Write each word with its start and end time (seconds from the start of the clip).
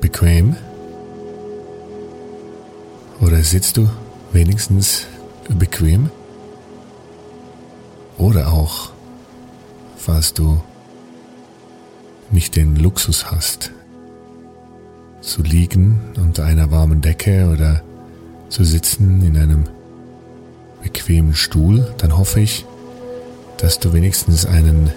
bequem? 0.00 0.56
Oder 3.20 3.42
sitzt 3.42 3.76
du 3.76 3.88
wenigstens 4.32 5.06
bequem? 5.48 6.10
Oder 8.18 8.52
auch, 8.52 8.90
falls 9.96 10.34
du 10.34 10.60
nicht 12.30 12.56
den 12.56 12.76
Luxus 12.76 13.30
hast, 13.30 13.72
zu 15.20 15.42
liegen 15.42 16.00
unter 16.16 16.44
einer 16.44 16.70
warmen 16.70 17.00
Decke 17.00 17.48
oder 17.52 17.82
zu 18.48 18.64
sitzen 18.64 19.22
in 19.22 19.36
einem 19.36 19.64
bequemen 20.82 21.34
Stuhl, 21.34 21.92
dann 21.98 22.16
hoffe 22.16 22.40
ich, 22.40 22.64
dass 23.58 23.80
du 23.80 23.92
wenigstens 23.92 24.46
einen 24.46 24.90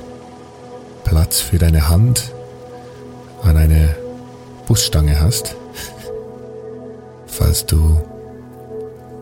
Platz 1.03 1.39
für 1.39 1.57
deine 1.57 1.89
Hand 1.89 2.31
an 3.41 3.57
eine 3.57 3.95
Busstange 4.69 5.19
hast, 5.19 5.55
falls 7.25 7.65
du 7.65 7.99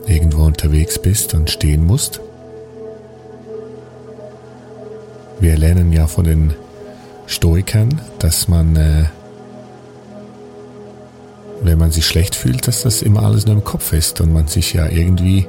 irgendwo 0.06 0.44
unterwegs 0.44 1.00
bist 1.00 1.34
und 1.34 1.50
stehen 1.50 1.86
musst. 1.86 2.20
Wir 5.40 5.56
lernen 5.56 5.94
ja 5.94 6.06
von 6.08 6.26
den 6.26 6.54
Stoikern, 7.28 8.02
dass 8.20 8.50
man, 8.50 8.76
äh, 8.76 9.06
wenn 11.62 11.78
man 11.78 11.92
sich 11.92 12.06
schlecht 12.06 12.36
fühlt, 12.36 12.68
dass 12.68 12.82
das 12.82 13.02
immer 13.02 13.24
alles 13.24 13.46
nur 13.46 13.56
im 13.56 13.64
Kopf 13.64 13.94
ist 13.94 14.20
und 14.20 14.34
man 14.34 14.50
sich 14.50 14.74
ja 14.74 14.90
irgendwie 14.90 15.48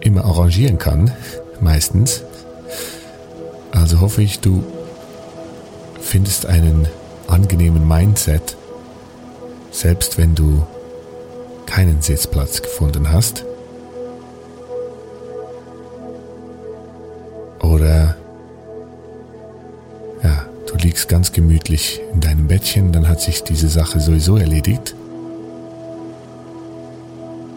immer 0.00 0.26
arrangieren 0.26 0.76
kann, 0.76 1.10
meistens. 1.62 2.22
Also 3.70 4.00
hoffe 4.00 4.20
ich, 4.22 4.40
du 4.40 4.62
findest 6.02 6.44
einen 6.44 6.86
angenehmen 7.28 7.86
Mindset, 7.86 8.56
selbst 9.70 10.18
wenn 10.18 10.34
du 10.34 10.66
keinen 11.66 12.00
Sitzplatz 12.02 12.62
gefunden 12.62 13.12
hast. 13.12 13.44
Oder 17.60 18.16
ja, 20.22 20.46
du 20.66 20.76
liegst 20.76 21.08
ganz 21.08 21.32
gemütlich 21.32 22.00
in 22.12 22.20
deinem 22.20 22.48
Bettchen, 22.48 22.92
dann 22.92 23.08
hat 23.08 23.20
sich 23.20 23.44
diese 23.44 23.68
Sache 23.68 24.00
sowieso 24.00 24.36
erledigt. 24.36 24.94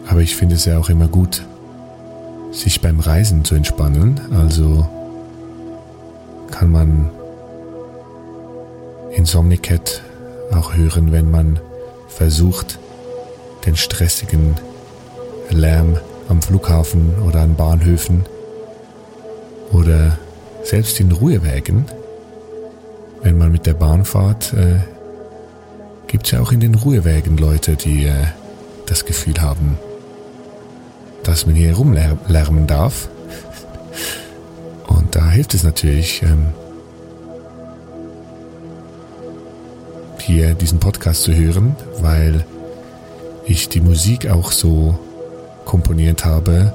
Aber 0.06 0.20
ich 0.20 0.36
finde 0.36 0.56
es 0.56 0.66
ja 0.66 0.78
auch 0.78 0.90
immer 0.90 1.08
gut, 1.08 1.42
sich 2.50 2.82
beim 2.82 3.00
Reisen 3.00 3.44
zu 3.44 3.54
entspannen. 3.54 4.20
Also 4.36 4.86
kann 6.50 6.70
man 6.70 7.10
Insomnicat 9.14 10.02
auch 10.52 10.74
hören, 10.74 11.12
wenn 11.12 11.30
man 11.30 11.60
versucht, 12.08 12.78
den 13.66 13.76
stressigen 13.76 14.56
Lärm 15.50 15.98
am 16.28 16.42
Flughafen 16.42 17.14
oder 17.26 17.40
an 17.40 17.56
Bahnhöfen 17.56 18.24
oder 19.70 20.18
selbst 20.64 21.00
in 21.00 21.12
Ruhewägen, 21.12 21.86
wenn 23.22 23.38
man 23.38 23.52
mit 23.52 23.66
der 23.66 23.74
Bahn 23.74 24.04
fährt, 24.04 24.52
äh, 24.52 24.80
gibt 26.06 26.26
es 26.26 26.32
ja 26.32 26.40
auch 26.40 26.52
in 26.52 26.60
den 26.60 26.74
Ruhewägen 26.74 27.36
Leute, 27.36 27.76
die 27.76 28.06
äh, 28.06 28.26
das 28.86 29.04
Gefühl 29.04 29.40
haben, 29.40 29.78
dass 31.22 31.46
man 31.46 31.54
hier 31.54 31.74
rumlärmen 31.74 32.66
darf. 32.66 33.08
Und 34.86 35.14
da 35.14 35.30
hilft 35.30 35.54
es 35.54 35.62
natürlich, 35.62 36.22
ähm, 36.22 36.48
hier 40.22 40.54
diesen 40.54 40.78
Podcast 40.78 41.22
zu 41.22 41.34
hören, 41.34 41.76
weil 42.00 42.46
ich 43.44 43.68
die 43.68 43.80
Musik 43.80 44.30
auch 44.30 44.52
so 44.52 44.98
komponiert 45.64 46.24
habe, 46.24 46.72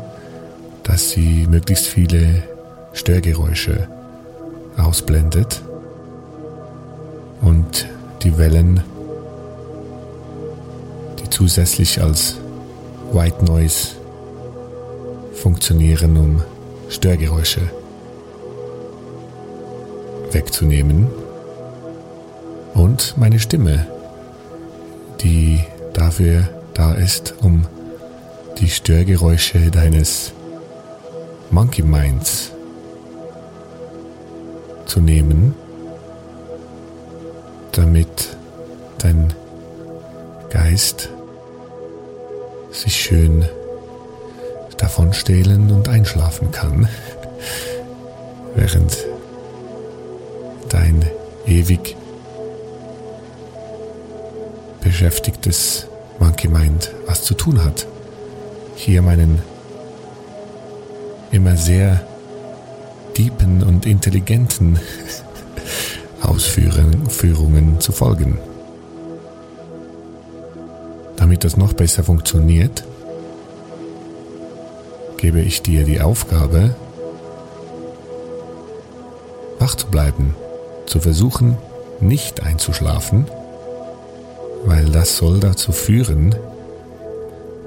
dass 0.83 1.09
sie 1.09 1.47
möglichst 1.49 1.87
viele 1.87 2.43
Störgeräusche 2.93 3.87
ausblendet 4.77 5.61
und 7.41 7.87
die 8.23 8.37
Wellen, 8.37 8.81
die 11.19 11.29
zusätzlich 11.29 12.01
als 12.01 12.37
White 13.13 13.45
Noise 13.45 13.95
funktionieren, 15.33 16.17
um 16.17 16.41
Störgeräusche 16.89 17.61
wegzunehmen. 20.31 21.07
Und 22.77 23.17
meine 23.17 23.39
Stimme, 23.39 23.87
die 25.21 25.63
dafür 25.93 26.47
da 26.75 26.93
ist, 26.93 27.33
um 27.41 27.65
die 28.59 28.69
Störgeräusche 28.69 29.71
deines 29.71 30.31
Monkey 31.49 31.81
Minds 31.81 32.51
zu 34.85 35.01
nehmen, 35.01 35.55
damit 37.71 38.37
dein 38.99 39.33
Geist 40.51 41.09
sich 42.69 42.95
schön 42.95 43.43
davonstehlen 44.77 45.71
und 45.71 45.89
einschlafen 45.89 46.51
kann, 46.51 46.87
während 48.55 48.95
dein 50.69 51.03
ewig 51.47 51.96
beschäftigtes 54.87 55.85
Monkey 56.17 56.47
Mind 56.47 56.93
was 57.07 57.21
zu 57.21 57.33
tun 57.33 57.61
hat. 57.61 57.85
Hier 58.77 59.01
meinen 59.01 59.41
immer 61.29 61.57
sehr 61.57 62.07
deepen 63.17 63.63
und 63.63 63.85
intelligenten 63.85 64.79
Ausführungen 66.21 67.81
zu 67.81 67.91
folgen. 67.91 68.39
Damit 71.17 71.43
das 71.43 71.57
noch 71.57 71.73
besser 71.73 72.05
funktioniert, 72.05 72.85
gebe 75.17 75.41
ich 75.41 75.63
dir 75.63 75.83
die 75.83 75.99
Aufgabe, 75.99 76.77
wach 79.59 79.75
zu 79.75 79.87
bleiben, 79.87 80.33
zu 80.85 81.01
versuchen, 81.01 81.57
nicht 81.99 82.41
einzuschlafen, 82.41 83.25
weil 84.67 84.89
das 84.89 85.15
soll 85.15 85.39
dazu 85.39 85.71
führen, 85.71 86.35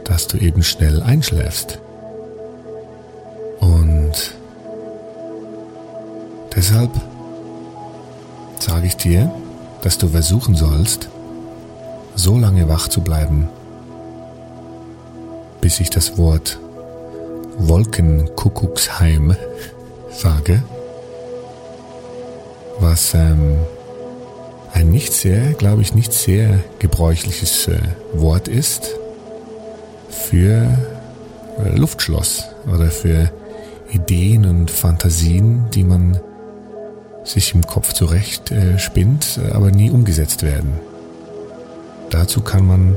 dass 0.05 0.27
du 0.27 0.37
eben 0.37 0.63
schnell 0.63 1.03
einschläfst. 1.03 1.79
Und 3.59 4.13
deshalb 6.55 6.91
sage 8.59 8.87
ich 8.87 8.97
dir, 8.99 9.33
dass 9.81 9.97
du 9.97 10.09
versuchen 10.09 10.55
sollst, 10.55 11.09
so 12.17 12.39
lange 12.39 12.69
wach 12.69 12.89
zu 12.89 13.01
bleiben, 13.01 13.49
bis 15.63 15.81
ich 15.81 15.89
das 15.89 16.19
Wort 16.19 16.59
Wolkenkuckucksheim 17.57 19.35
sage, 20.13 20.63
was 22.79 23.15
ähm, 23.15 23.57
ein 24.73 24.89
nicht 24.91 25.13
sehr, 25.13 25.53
glaube 25.55 25.83
ich, 25.83 25.95
nicht 25.95 26.13
sehr 26.13 26.61
gebräuchliches 26.79 27.69
äh, 27.69 27.81
Wort 28.15 28.49
ist 28.49 28.91
für 30.09 30.69
äh, 31.59 31.77
Luftschloss 31.77 32.45
oder 32.73 32.91
für 32.91 33.31
Ideen 33.91 34.47
und 34.47 34.71
Fantasien, 34.71 35.67
die 35.75 35.85
man 35.85 36.21
sich 37.25 37.55
im 37.55 37.67
Kopf 37.67 37.93
zurecht 37.93 38.51
äh, 38.51 38.79
spinnt, 38.79 39.41
aber 39.53 39.71
nie 39.71 39.91
umgesetzt 39.91 40.43
werden. 40.43 40.73
Dazu 42.11 42.41
kann 42.41 42.67
man 42.67 42.97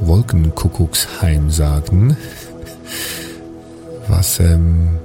Wolkenkuckucksheim 0.00 1.50
sagen, 1.50 2.16
was 4.08 4.40
ähm, 4.40 4.98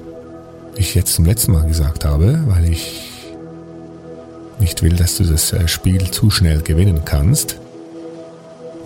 ich 0.76 0.96
jetzt 0.96 1.16
zum 1.16 1.26
letzten 1.26 1.54
Mal 1.54 1.68
gesagt 1.68 2.06
habe, 2.06 2.44
weil 2.48 2.70
ich 2.70 3.11
nicht 4.62 4.82
will, 4.84 4.96
dass 4.96 5.18
du 5.18 5.26
das 5.26 5.52
äh, 5.52 5.68
Spiel 5.68 6.12
zu 6.12 6.30
schnell 6.30 6.62
gewinnen 6.62 7.02
kannst. 7.04 7.58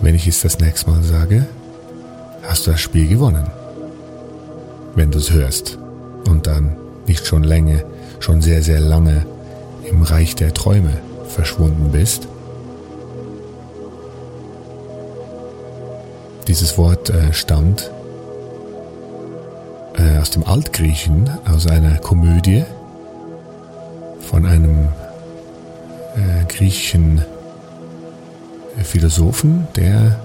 Wenn 0.00 0.14
ich 0.14 0.26
es 0.26 0.40
das 0.40 0.58
nächste 0.58 0.90
Mal 0.90 1.02
sage, 1.02 1.46
hast 2.42 2.66
du 2.66 2.72
das 2.72 2.80
Spiel 2.80 3.06
gewonnen. 3.06 3.46
Wenn 4.94 5.10
du 5.10 5.18
es 5.18 5.30
hörst 5.30 5.78
und 6.26 6.46
dann 6.46 6.76
nicht 7.06 7.26
schon 7.26 7.44
länger, 7.44 7.82
schon 8.18 8.40
sehr, 8.40 8.62
sehr 8.62 8.80
lange 8.80 9.26
im 9.84 10.02
Reich 10.02 10.34
der 10.34 10.52
Träume 10.52 10.98
verschwunden 11.28 11.90
bist. 11.92 12.26
Dieses 16.48 16.78
Wort 16.78 17.10
äh, 17.10 17.32
stammt 17.32 17.90
äh, 19.96 20.18
aus 20.18 20.30
dem 20.30 20.44
Altgriechen, 20.44 21.30
aus 21.44 21.66
einer 21.66 21.98
Komödie 21.98 22.64
von 24.20 24.46
einem 24.46 24.88
äh, 26.16 26.44
griechischen 26.48 27.22
Philosophen, 28.82 29.68
der 29.76 30.20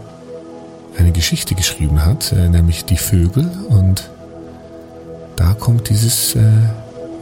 eine 0.97 1.11
Geschichte 1.11 1.55
geschrieben 1.55 2.05
hat, 2.05 2.31
äh, 2.31 2.49
nämlich 2.49 2.85
die 2.85 2.97
Vögel 2.97 3.49
und 3.69 4.09
da 5.35 5.53
kommt 5.53 5.89
dieses 5.89 6.35
äh, 6.35 6.41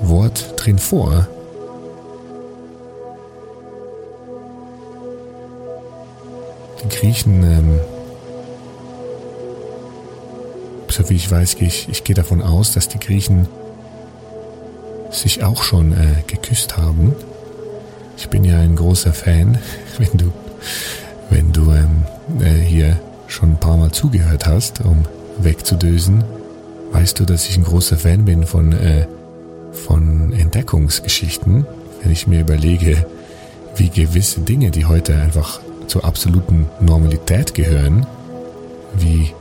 Wort 0.01 0.53
drin 0.57 0.79
vor. 0.79 1.27
Die 6.83 6.89
Griechen, 6.89 7.43
ähm, 7.43 7.79
so 10.89 11.09
wie 11.09 11.15
ich 11.15 11.29
weiß, 11.29 11.55
ich, 11.59 11.87
ich 11.89 12.03
gehe 12.03 12.15
davon 12.15 12.41
aus, 12.41 12.73
dass 12.73 12.89
die 12.89 12.99
Griechen 12.99 13.47
sich 15.11 15.43
auch 15.43 15.63
schon 15.63 15.93
äh, 15.93 16.23
geküsst 16.27 16.77
haben. 16.77 17.15
Ich 18.19 18.27
bin 18.27 18.43
ja 18.43 18.59
ein 18.59 18.75
großer 18.75 19.13
Fan, 19.13 19.57
wenn 19.97 20.17
du, 20.17 20.33
wenn 21.29 21.53
du 21.53 21.71
ähm, 21.71 22.03
äh, 22.41 22.49
hier 22.49 22.99
schon 23.27 23.51
ein 23.51 23.59
paar 23.61 23.77
Mal 23.77 23.91
zugehört 23.91 24.45
hast, 24.45 24.81
um 24.81 25.05
wegzudösen, 25.37 26.25
weißt 26.91 27.17
du, 27.17 27.23
dass 27.23 27.47
ich 27.47 27.55
ein 27.55 27.63
großer 27.63 27.95
Fan 27.95 28.25
bin 28.25 28.45
von, 28.45 28.73
äh, 28.73 29.07
von 29.71 30.33
Entdeckungsgeschichten. 30.33 31.65
Wenn 32.03 32.11
ich 32.11 32.27
mir 32.27 32.41
überlege, 32.41 33.05
wie 33.77 33.87
gewisse 33.87 34.41
Dinge, 34.41 34.69
die 34.71 34.85
heute 34.85 35.15
einfach 35.15 35.61
zur 35.87 36.03
absoluten 36.03 36.67
Normalität 36.81 37.53
gehören, 37.53 38.05
wie 38.97 39.31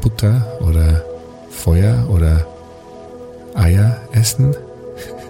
Butter 0.00 0.46
oder 0.66 1.04
Feuer 1.50 2.08
oder 2.08 2.46
Eier 3.54 4.00
essen, 4.12 4.54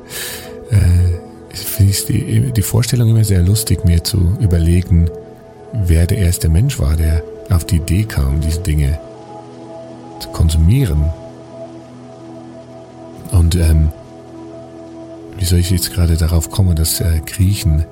äh, 0.71 1.20
finde 1.53 1.91
ich 1.91 2.07
die, 2.07 2.53
die 2.53 2.63
Vorstellung 2.63 3.09
immer 3.09 3.25
sehr 3.25 3.43
lustig, 3.43 3.85
mir 3.85 4.03
zu 4.05 4.37
überlegen, 4.41 5.11
wer 5.73 6.07
der 6.07 6.19
erste 6.19 6.49
Mensch 6.49 6.79
war, 6.79 6.97
der 6.97 7.23
auf 7.51 7.65
die 7.65 7.77
Idee 7.77 8.05
kam, 8.05 8.41
diese 8.41 8.61
Dinge 8.61 8.99
zu 10.21 10.29
konsumieren. 10.31 11.11
Und 13.33 13.55
ähm, 13.57 13.91
wie 15.37 15.45
soll 15.45 15.59
ich 15.59 15.71
jetzt 15.71 15.93
gerade 15.93 16.17
darauf 16.17 16.51
kommen, 16.51 16.77
dass 16.77 17.01
äh, 17.01 17.21
Griechen 17.25 17.85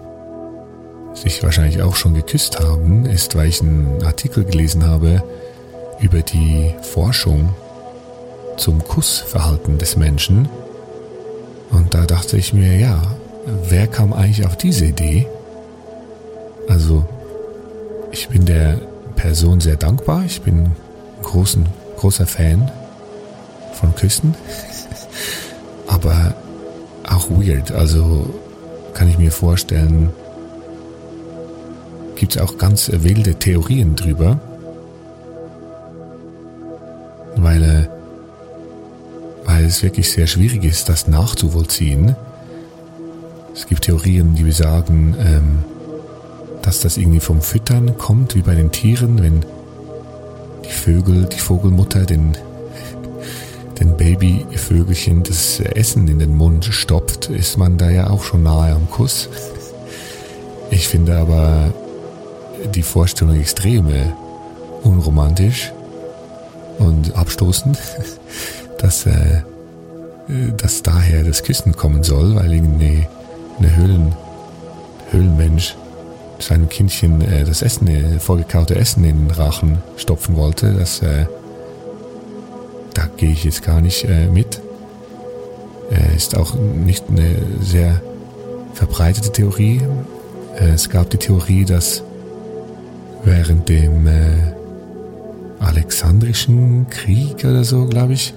sich 1.15 1.43
wahrscheinlich 1.43 1.83
auch 1.83 1.97
schon 1.97 2.15
geküsst 2.15 2.61
haben, 2.61 3.07
ist, 3.07 3.35
weil 3.35 3.49
ich 3.49 3.61
einen 3.61 4.03
Artikel 4.05 4.45
gelesen 4.45 4.87
habe 4.87 5.23
über 6.01 6.23
die 6.23 6.75
Forschung 6.83 7.51
zum 8.57 8.85
Kussverhalten 8.85 9.79
des 9.79 9.97
Menschen. 9.97 10.49
Und 11.71 11.95
da 11.95 12.07
dachte 12.07 12.37
ich 12.37 12.53
mir, 12.53 12.77
ja, 12.77 13.01
wer 13.69 13.87
kam 13.87 14.13
eigentlich 14.13 14.47
auf 14.47 14.57
diese 14.57 14.87
Idee? 14.87 15.27
Also, 16.69 17.07
ich 18.11 18.29
bin 18.29 18.45
der 18.45 18.79
Person 19.17 19.61
sehr 19.61 19.77
dankbar. 19.77 20.25
Ich 20.25 20.43
bin 20.43 20.65
ein 20.65 20.77
großen, 21.23 21.67
großer 21.97 22.27
Fan 22.27 22.71
von 23.75 23.95
Küssen. 23.95 24.35
Aber 25.87 26.35
auch 27.09 27.31
weird. 27.31 27.73
Also 27.73 28.29
kann 28.95 29.09
ich 29.09 29.19
mir 29.19 29.33
vorstellen, 29.33 30.11
gibt 32.17 32.37
es 32.37 32.43
auch 32.43 32.59
ganz 32.59 32.91
wilde 32.93 33.35
Theorien 33.35 33.97
drüber. 33.97 34.41
Weil, 37.37 37.63
äh, 37.63 37.89
weil 39.45 39.65
es 39.65 39.83
wirklich 39.83 40.11
sehr 40.11 40.27
schwierig 40.27 40.65
ist, 40.65 40.89
das 40.89 41.07
nachzuvollziehen. 41.07 42.17
Es 43.59 43.67
gibt 43.67 43.83
Theorien, 43.83 44.37
die 44.37 44.53
sagen, 44.53 45.17
ähm, 45.19 45.65
dass 46.63 46.79
das 46.79 46.97
irgendwie 46.97 47.19
vom 47.19 47.43
Füttern 47.43 47.99
kommt, 47.99 48.37
wie 48.37 48.43
bei 48.43 48.55
den 48.55 48.71
Tieren, 48.71 49.21
wenn 49.21 49.45
die 50.65 50.71
Vögel, 50.71 51.25
die 51.25 51.41
Vogelmutter 51.41 52.07
den, 52.07 52.37
den 53.81 53.97
Babyvögelchen 53.97 55.25
das 55.25 55.59
Essen 55.59 56.07
in 56.07 56.21
den 56.21 56.37
Mund 56.37 56.67
stopft, 56.67 57.31
ist 57.31 57.59
man 57.59 57.79
da 57.79 57.91
ja 57.91 58.11
auch 58.11 58.23
schon 58.23 58.45
nahe 58.45 58.73
am 58.73 58.89
Kuss. 58.89 59.29
Ich 60.71 60.87
finde 60.87 61.17
aber 61.17 61.75
die 62.77 62.85
Vorstellung 62.85 63.41
extrem 63.41 63.89
äh, 63.89 64.07
unromantisch 64.85 65.73
und 66.79 67.17
abstoßend, 67.17 67.77
dass, 68.79 69.05
äh, 69.05 69.43
dass 70.57 70.85
daher 70.85 71.25
das 71.25 71.43
Küssen 71.43 71.75
kommen 71.75 72.05
soll, 72.05 72.37
weil 72.37 72.53
irgendwie 72.53 73.09
eine 73.59 73.77
Höhlen, 73.77 74.15
Höhlenmensch 75.11 75.77
seinem 76.39 76.69
Kindchen 76.69 77.21
äh, 77.21 77.45
das 77.45 77.63
Essen, 77.63 77.89
äh, 77.89 78.19
vorgekaute 78.19 78.77
Essen 78.77 79.05
in 79.05 79.27
den 79.27 79.31
Rachen 79.31 79.79
stopfen 79.97 80.37
wollte, 80.37 80.73
das, 80.73 81.03
äh, 81.03 81.27
da 82.95 83.09
gehe 83.17 83.31
ich 83.31 83.45
jetzt 83.45 83.63
gar 83.63 83.81
nicht 83.81 84.05
äh, 84.05 84.27
mit. 84.27 84.61
Äh, 85.91 86.17
ist 86.17 86.37
auch 86.37 86.55
nicht 86.55 87.05
eine 87.09 87.37
sehr 87.61 88.01
verbreitete 88.75 89.33
Theorie. 89.33 89.81
Äh, 90.59 90.71
es 90.71 90.91
gab 90.91 91.11
die 91.11 91.19
Theorie, 91.19 91.65
dass 91.65 92.03
während 93.25 93.69
dem 93.69 94.09
Alexandrischen 95.59 96.89
Krieg 96.89 97.45
oder 97.45 97.65
so, 97.65 97.87
glaube 97.87 98.13
ich, 98.13 98.33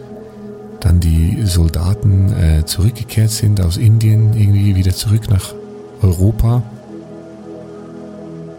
dann 0.81 0.99
die 0.99 1.43
Soldaten 1.45 2.33
äh, 2.33 2.65
zurückgekehrt 2.65 3.29
sind 3.29 3.61
aus 3.61 3.77
Indien, 3.77 4.33
irgendwie 4.33 4.75
wieder 4.75 4.93
zurück 4.93 5.29
nach 5.29 5.53
Europa 6.01 6.63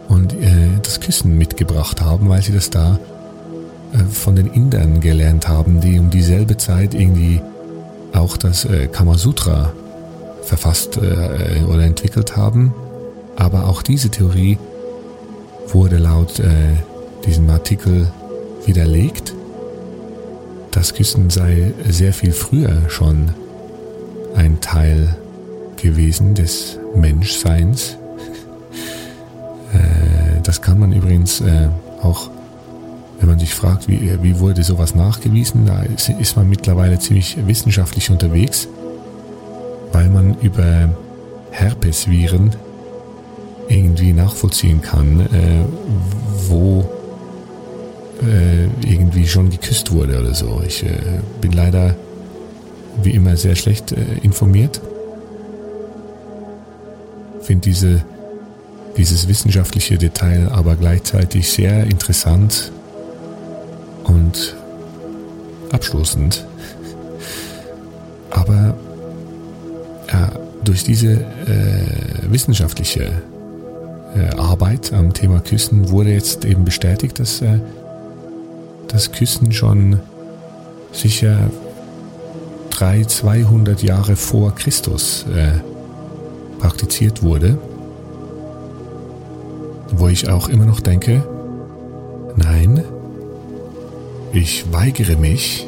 und 0.07 0.33
äh, 0.33 0.79
das 0.81 0.99
Küssen 0.99 1.37
mitgebracht 1.37 2.01
haben, 2.01 2.29
weil 2.29 2.41
sie 2.41 2.53
das 2.53 2.69
da 2.69 2.97
äh, 3.93 4.03
von 4.05 4.35
den 4.35 4.47
Indern 4.47 5.01
gelernt 5.01 5.47
haben, 5.47 5.81
die 5.81 5.99
um 5.99 6.09
dieselbe 6.09 6.57
Zeit 6.57 6.93
irgendwie 6.93 7.41
auch 8.13 8.37
das 8.37 8.65
äh, 8.65 8.87
Kamasutra 8.87 9.73
verfasst 10.43 10.97
äh, 10.97 11.63
oder 11.67 11.83
entwickelt 11.83 12.37
haben. 12.37 12.73
Aber 13.35 13.67
auch 13.67 13.81
diese 13.81 14.09
Theorie 14.09 14.57
wurde 15.67 15.97
laut 15.97 16.39
äh, 16.39 16.45
diesem 17.25 17.49
Artikel 17.49 18.11
widerlegt. 18.65 19.33
Das 20.73 20.95
Küssen 20.95 21.29
sei 21.29 21.71
sehr 21.87 22.13
viel 22.13 22.31
früher 22.31 22.89
schon 22.89 23.29
ein 24.35 24.59
Teil 24.59 25.15
gewesen 25.77 26.33
des 26.33 26.79
Menschseins. 26.95 27.97
Äh, 29.73 30.39
das 30.43 30.61
kann 30.61 30.77
man 30.77 30.93
übrigens 30.93 31.41
äh, 31.41 31.67
auch, 32.03 32.29
wenn 33.19 33.27
man 33.27 33.39
sich 33.39 33.55
fragt, 33.55 33.87
wie, 33.87 34.19
wie 34.21 34.39
wurde 34.39 34.61
sowas 34.61 34.93
nachgewiesen, 34.93 35.65
da 35.65 35.81
ist 35.81 36.35
man 36.35 36.47
mittlerweile 36.47 36.99
ziemlich 36.99 37.35
wissenschaftlich 37.47 38.11
unterwegs, 38.11 38.67
weil 39.91 40.09
man 40.09 40.37
über 40.41 40.89
Herpesviren 41.49 42.55
irgendwie 43.67 44.13
nachvollziehen 44.13 44.83
kann, 44.83 45.27
äh, 48.27 48.65
irgendwie 48.87 49.27
schon 49.27 49.49
geküsst 49.49 49.91
wurde 49.91 50.19
oder 50.19 50.33
so. 50.33 50.61
Ich 50.65 50.85
bin 51.41 51.51
leider 51.51 51.95
wie 53.01 53.11
immer 53.11 53.37
sehr 53.37 53.55
schlecht 53.55 53.91
informiert 54.21 54.81
finde 57.43 57.69
diese, 57.69 58.01
dieses 58.97 59.27
wissenschaftliche 59.27 59.97
Detail 59.97 60.49
aber 60.51 60.75
gleichzeitig 60.75 61.51
sehr 61.51 61.83
interessant 61.83 62.71
und 64.03 64.55
abstoßend. 65.71 66.45
Aber 68.31 68.75
ja, 70.11 70.31
durch 70.63 70.83
diese 70.83 71.11
äh, 71.13 72.31
wissenschaftliche 72.31 73.11
äh, 74.15 74.35
Arbeit 74.35 74.93
am 74.93 75.13
Thema 75.13 75.39
Küssen 75.39 75.89
wurde 75.89 76.11
jetzt 76.11 76.45
eben 76.45 76.65
bestätigt, 76.65 77.19
dass 77.19 77.41
äh, 77.41 77.59
das 78.87 79.11
Küssen 79.11 79.51
schon 79.51 79.99
sicher 80.91 81.49
300, 82.71 83.09
200 83.09 83.83
Jahre 83.83 84.15
vor 84.15 84.55
Christus 84.55 85.25
äh, 85.33 85.59
praktiziert 86.59 87.21
wurde, 87.21 87.57
wo 89.91 90.07
ich 90.07 90.29
auch 90.29 90.49
immer 90.49 90.65
noch 90.65 90.79
denke, 90.79 91.23
nein, 92.35 92.83
ich 94.31 94.71
weigere 94.71 95.17
mich 95.17 95.67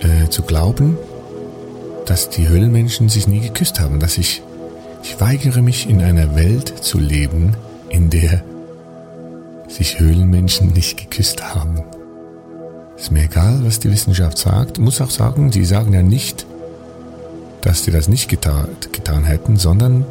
äh, 0.00 0.28
zu 0.30 0.42
glauben, 0.42 0.96
dass 2.06 2.30
die 2.30 2.48
Höhlenmenschen 2.48 3.08
sich 3.08 3.28
nie 3.28 3.40
geküsst 3.40 3.80
haben, 3.80 4.00
dass 4.00 4.18
ich, 4.18 4.42
ich 5.02 5.20
weigere 5.20 5.62
mich 5.62 5.88
in 5.88 6.00
einer 6.00 6.34
Welt 6.34 6.72
zu 6.82 6.98
leben, 6.98 7.54
in 7.90 8.08
der 8.08 8.42
sich 9.70 10.00
Höhlenmenschen 10.00 10.72
nicht 10.72 10.98
geküsst 10.98 11.54
haben. 11.54 11.82
Ist 12.96 13.12
mir 13.12 13.24
egal, 13.24 13.60
was 13.64 13.78
die 13.78 13.90
Wissenschaft 13.90 14.36
sagt. 14.36 14.78
Muss 14.78 15.00
auch 15.00 15.10
sagen, 15.10 15.52
sie 15.52 15.64
sagen 15.64 15.92
ja 15.92 16.02
nicht, 16.02 16.44
dass 17.62 17.84
sie 17.84 17.90
das 17.90 18.08
nicht 18.08 18.28
getan, 18.28 18.68
getan 18.92 19.24
hätten, 19.24 19.56
sondern 19.56 20.04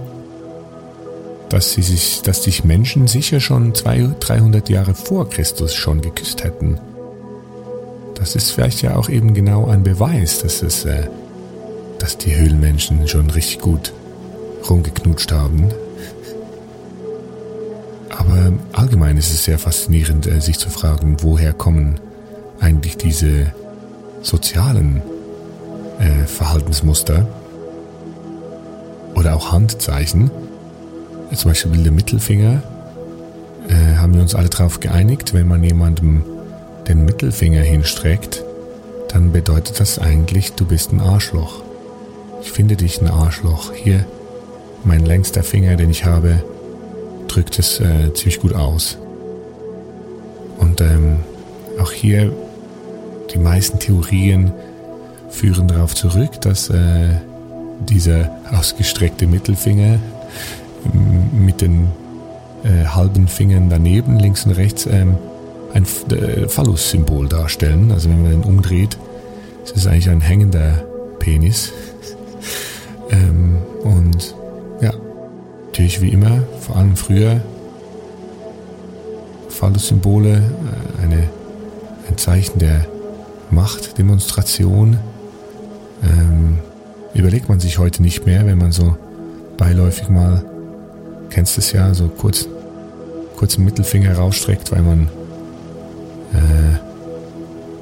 dass, 1.50 1.74
sie 1.74 1.82
sich, 1.82 2.22
dass 2.22 2.44
sich 2.44 2.64
Menschen 2.64 3.08
sicher 3.08 3.40
schon 3.40 3.76
200, 3.76 4.28
300 4.28 4.70
Jahre 4.70 4.94
vor 4.94 5.30
Christus 5.30 5.74
schon 5.74 6.02
geküsst 6.02 6.44
hätten. 6.44 6.80
Das 8.16 8.36
ist 8.36 8.52
vielleicht 8.52 8.82
ja 8.82 8.96
auch 8.96 9.10
eben 9.10 9.34
genau 9.34 9.68
ein 9.68 9.84
Beweis, 9.84 10.40
dass, 10.40 10.62
es, 10.62 10.86
äh, 10.86 11.08
dass 11.98 12.18
die 12.18 12.36
Höhlenmenschen 12.36 13.08
schon 13.08 13.30
richtig 13.30 13.60
gut 13.60 13.94
rumgeknutscht 14.70 15.32
haben. 15.32 15.70
Aber 18.20 18.52
allgemein 18.74 19.16
ist 19.16 19.34
es 19.34 19.46
sehr 19.46 19.58
faszinierend, 19.58 20.28
äh, 20.28 20.42
sich 20.42 20.60
zu 20.60 20.70
fragen, 20.70 21.18
woher 21.22 21.54
kommen 21.54 22.02
eigentlich 22.60 22.98
diese 22.98 23.54
sozialen 24.22 25.02
äh, 26.00 26.28
Verhaltensmuster 26.28 27.26
oder 29.16 29.38
auch 29.38 29.54
Handzeichen. 29.54 30.30
Zum 31.34 31.52
Beispiel 31.52 31.82
der 31.82 31.94
Mittelfinger. 31.94 32.62
Äh, 33.70 33.96
haben 33.98 34.14
wir 34.14 34.22
uns 34.22 34.36
alle 34.36 34.50
darauf 34.50 34.82
geeinigt, 34.82 35.34
wenn 35.34 35.48
man 35.48 35.64
jemandem 35.64 36.24
den 36.90 37.06
Mittelfinger 37.06 37.62
hinstreckt, 37.62 38.44
dann 39.08 39.32
bedeutet 39.32 39.80
das 39.80 39.98
eigentlich, 39.98 40.54
du 40.54 40.66
bist 40.66 40.92
ein 40.92 41.00
Arschloch. 41.00 41.64
Ich 42.42 42.52
finde 42.52 42.76
dich 42.76 43.02
ein 43.02 43.08
Arschloch. 43.08 43.72
Hier, 43.74 44.06
mein 44.84 45.06
längster 45.06 45.44
Finger, 45.44 45.78
den 45.78 45.90
ich 45.90 46.04
habe, 46.04 46.44
drückt 47.30 47.60
es 47.60 47.80
äh, 47.80 48.14
ziemlich 48.14 48.40
gut 48.40 48.54
aus. 48.54 48.98
Und 50.58 50.82
ähm, 50.82 51.18
auch 51.80 51.92
hier, 51.92 52.32
die 53.34 53.38
meisten 53.38 53.80
Theorien 53.80 54.52
führen 55.30 55.68
darauf 55.68 55.96
zurück, 55.96 56.42
dass 56.42 56.70
äh, 56.70 57.16
dieser 57.88 58.30
ausgestreckte 58.52 59.28
Mittelfinger 59.28 60.00
mit 61.32 61.62
den 61.62 61.88
äh, 62.64 62.86
halben 62.86 63.28
Fingern 63.28 63.70
daneben, 63.70 64.20
links 64.20 64.46
und 64.46 64.52
rechts, 64.54 64.86
ähm, 64.86 65.18
ein 65.74 65.86
äh, 66.12 66.48
Phallus-Symbol 66.48 67.30
darstellen. 67.30 67.92
Also 67.92 68.10
wenn 68.10 68.24
man 68.24 68.32
den 68.32 68.44
umdreht, 68.44 68.98
ist 69.64 69.78
es 69.78 69.88
eigentlich 69.88 70.10
ein 70.10 70.22
hängender 70.22 70.84
Penis. 71.20 71.72
ähm, 73.12 73.58
und 73.84 74.36
natürlich 75.80 76.02
wie 76.02 76.10
immer, 76.10 76.44
vor 76.60 76.76
allem 76.76 76.98
früher, 76.98 77.40
Phallus-Symbole, 79.48 80.30
äh, 80.32 81.04
eine, 81.04 81.30
ein 82.10 82.18
Zeichen 82.18 82.60
der 82.60 82.86
Machtdemonstration. 83.50 85.00
Ähm, 86.04 86.60
überlegt 87.14 87.48
man 87.48 87.62
sich 87.62 87.78
heute 87.78 88.02
nicht 88.02 88.26
mehr, 88.26 88.46
wenn 88.46 88.58
man 88.58 88.74
so 88.74 88.98
beiläufig 89.58 90.10
mal, 90.10 90.44
kennst 91.30 91.58
es 91.58 91.72
ja, 91.72 91.94
so 91.94 92.10
kurz, 92.10 92.46
kurz 93.38 93.56
den 93.56 93.64
Mittelfinger 93.64 94.18
rausstreckt, 94.18 94.74
weil 94.74 94.82
man 94.82 95.04
äh, 96.34 96.78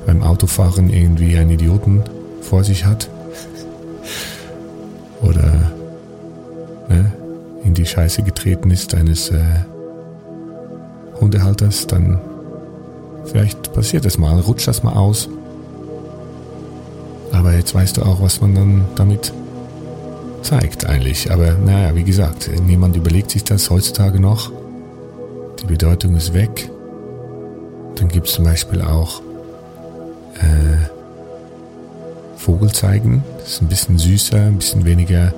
beim 0.06 0.22
Autofahren 0.22 0.92
irgendwie 0.92 1.36
einen 1.36 1.50
Idioten 1.50 2.04
vor 2.42 2.64
sich 2.64 2.86
hat. 2.86 3.10
Oder 5.24 5.67
Scheiße 7.88 8.24
getreten 8.24 8.70
ist 8.72 8.94
eines 8.94 9.30
äh, 9.30 9.42
Hundehalters, 11.20 11.88
dann 11.88 12.20
vielleicht 13.26 13.74
passiert 13.74 14.06
das 14.06 14.18
mal, 14.18 14.40
rutscht 14.40 14.68
das 14.68 14.84
mal 14.84 14.94
aus 14.94 15.28
aber 17.38 17.54
jetzt 17.54 17.74
weißt 17.76 17.98
du 17.98 18.02
auch, 18.02 18.22
was 18.22 18.42
man 18.42 18.56
dann 18.56 18.86
damit 18.96 19.32
zeigt 20.42 20.86
eigentlich. 20.86 21.32
Aber 21.32 21.54
naja, 21.54 21.96
wie 21.96 22.04
gesagt, 22.04 22.50
niemand 22.66 22.96
überlegt 22.96 23.32
sich 23.32 23.44
das 23.44 23.70
heutzutage 23.70 24.20
noch. 24.20 24.52
Die 25.62 25.66
Bedeutung 25.66 26.16
ist 26.16 26.34
weg. 26.34 26.70
Dann 27.96 28.08
gibt 28.08 28.28
es 28.28 28.34
zum 28.34 28.46
Beispiel 28.46 28.82
auch 28.82 29.22
äh, 30.36 30.88
Vogelzeigen. 32.38 33.24
Das 33.40 33.54
ist 33.54 33.62
ein 33.62 33.68
bisschen 33.68 33.98
süßer, 33.98 34.38
ein 34.38 34.58
bisschen 34.58 34.86
weniger 34.86 35.34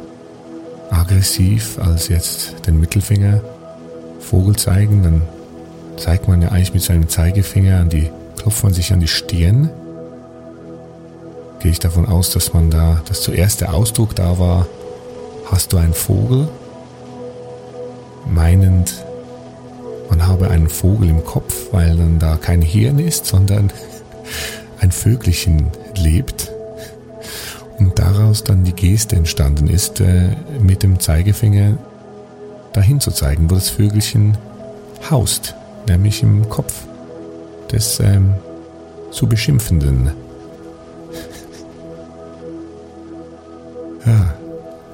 aggressiv 0.89 1.77
als 1.79 2.07
jetzt 2.07 2.65
den 2.67 2.79
Mittelfinger. 2.79 3.41
Vogelzeigen, 4.19 5.03
dann 5.03 5.21
zeigt 5.97 6.27
man 6.27 6.41
ja 6.41 6.49
eigentlich 6.49 6.73
mit 6.73 6.83
seinem 6.83 7.09
Zeigefinger 7.09 7.79
an 7.79 7.89
die, 7.89 8.09
klopft 8.37 8.63
man 8.63 8.73
sich 8.73 8.93
an 8.93 8.99
die 8.99 9.07
Stirn 9.07 9.69
gehe 11.59 11.71
ich 11.71 11.79
davon 11.79 12.05
aus, 12.05 12.31
dass 12.31 12.53
man 12.53 12.71
da, 12.71 13.01
dass 13.07 13.21
zuerst 13.21 13.61
der 13.61 13.73
Ausdruck 13.73 14.15
da 14.15 14.39
war, 14.39 14.67
hast 15.51 15.73
du 15.73 15.77
einen 15.77 15.93
Vogel, 15.93 16.47
meinend, 18.25 19.03
man 20.09 20.25
habe 20.25 20.49
einen 20.49 20.69
Vogel 20.69 21.09
im 21.09 21.23
Kopf, 21.23 21.53
weil 21.71 21.97
dann 21.97 22.19
da 22.19 22.37
kein 22.37 22.61
Hirn 22.61 22.99
ist, 22.99 23.25
sondern 23.25 23.71
ein 24.79 24.91
Vögelchen 24.91 25.67
lebt 25.95 26.51
und 27.79 27.97
daraus 27.97 28.43
dann 28.43 28.63
die 28.63 28.73
Geste 28.73 29.15
entstanden 29.15 29.67
ist, 29.67 29.99
äh, 30.01 30.35
mit 30.61 30.83
dem 30.83 30.99
Zeigefinger 30.99 31.77
dahin 32.73 32.99
zu 32.99 33.11
zeigen, 33.11 33.49
wo 33.49 33.55
das 33.55 33.69
Vögelchen 33.69 34.37
haust, 35.09 35.55
nämlich 35.87 36.21
im 36.21 36.47
Kopf 36.49 36.73
des 37.71 37.99
ähm, 37.99 38.35
zu 39.11 39.27
Beschimpfenden. 39.27 40.11
Ja, 44.05 44.33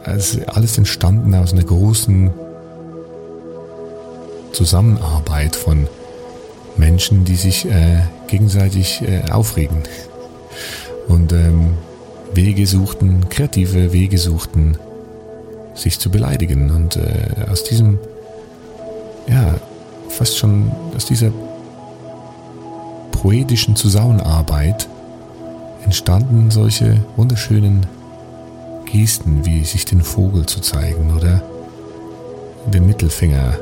also 0.03 0.39
alles 0.47 0.77
entstanden 0.79 1.35
aus 1.35 1.53
einer 1.53 1.63
großen 1.63 2.31
Zusammenarbeit 4.51 5.55
von 5.55 5.87
Menschen, 6.75 7.23
die 7.23 7.35
sich 7.35 7.65
äh, 7.65 7.99
gegenseitig 8.27 9.03
äh, 9.03 9.29
aufregen. 9.31 9.83
Und 11.07 11.31
ähm, 11.33 11.77
Wege 12.33 12.67
suchten, 12.67 13.29
kreative 13.29 13.93
Wege 13.93 14.17
suchten, 14.17 14.77
sich 15.73 15.99
zu 15.99 16.09
beleidigen. 16.09 16.71
Und 16.71 16.97
äh, 16.97 17.49
aus 17.49 17.63
diesem, 17.63 17.99
ja, 19.27 19.55
fast 20.09 20.37
schon 20.37 20.71
aus 20.95 21.05
dieser 21.05 21.31
poetischen 23.11 23.75
Zusammenarbeit 23.75 24.87
entstanden 25.83 26.51
solche 26.51 26.97
wunderschönen 27.15 27.85
Gesten, 28.85 29.45
wie 29.45 29.63
sich 29.63 29.85
den 29.85 30.01
Vogel 30.01 30.45
zu 30.45 30.61
zeigen 30.61 31.15
oder 31.15 31.41
den 32.67 32.85
Mittelfinger. 32.85 33.57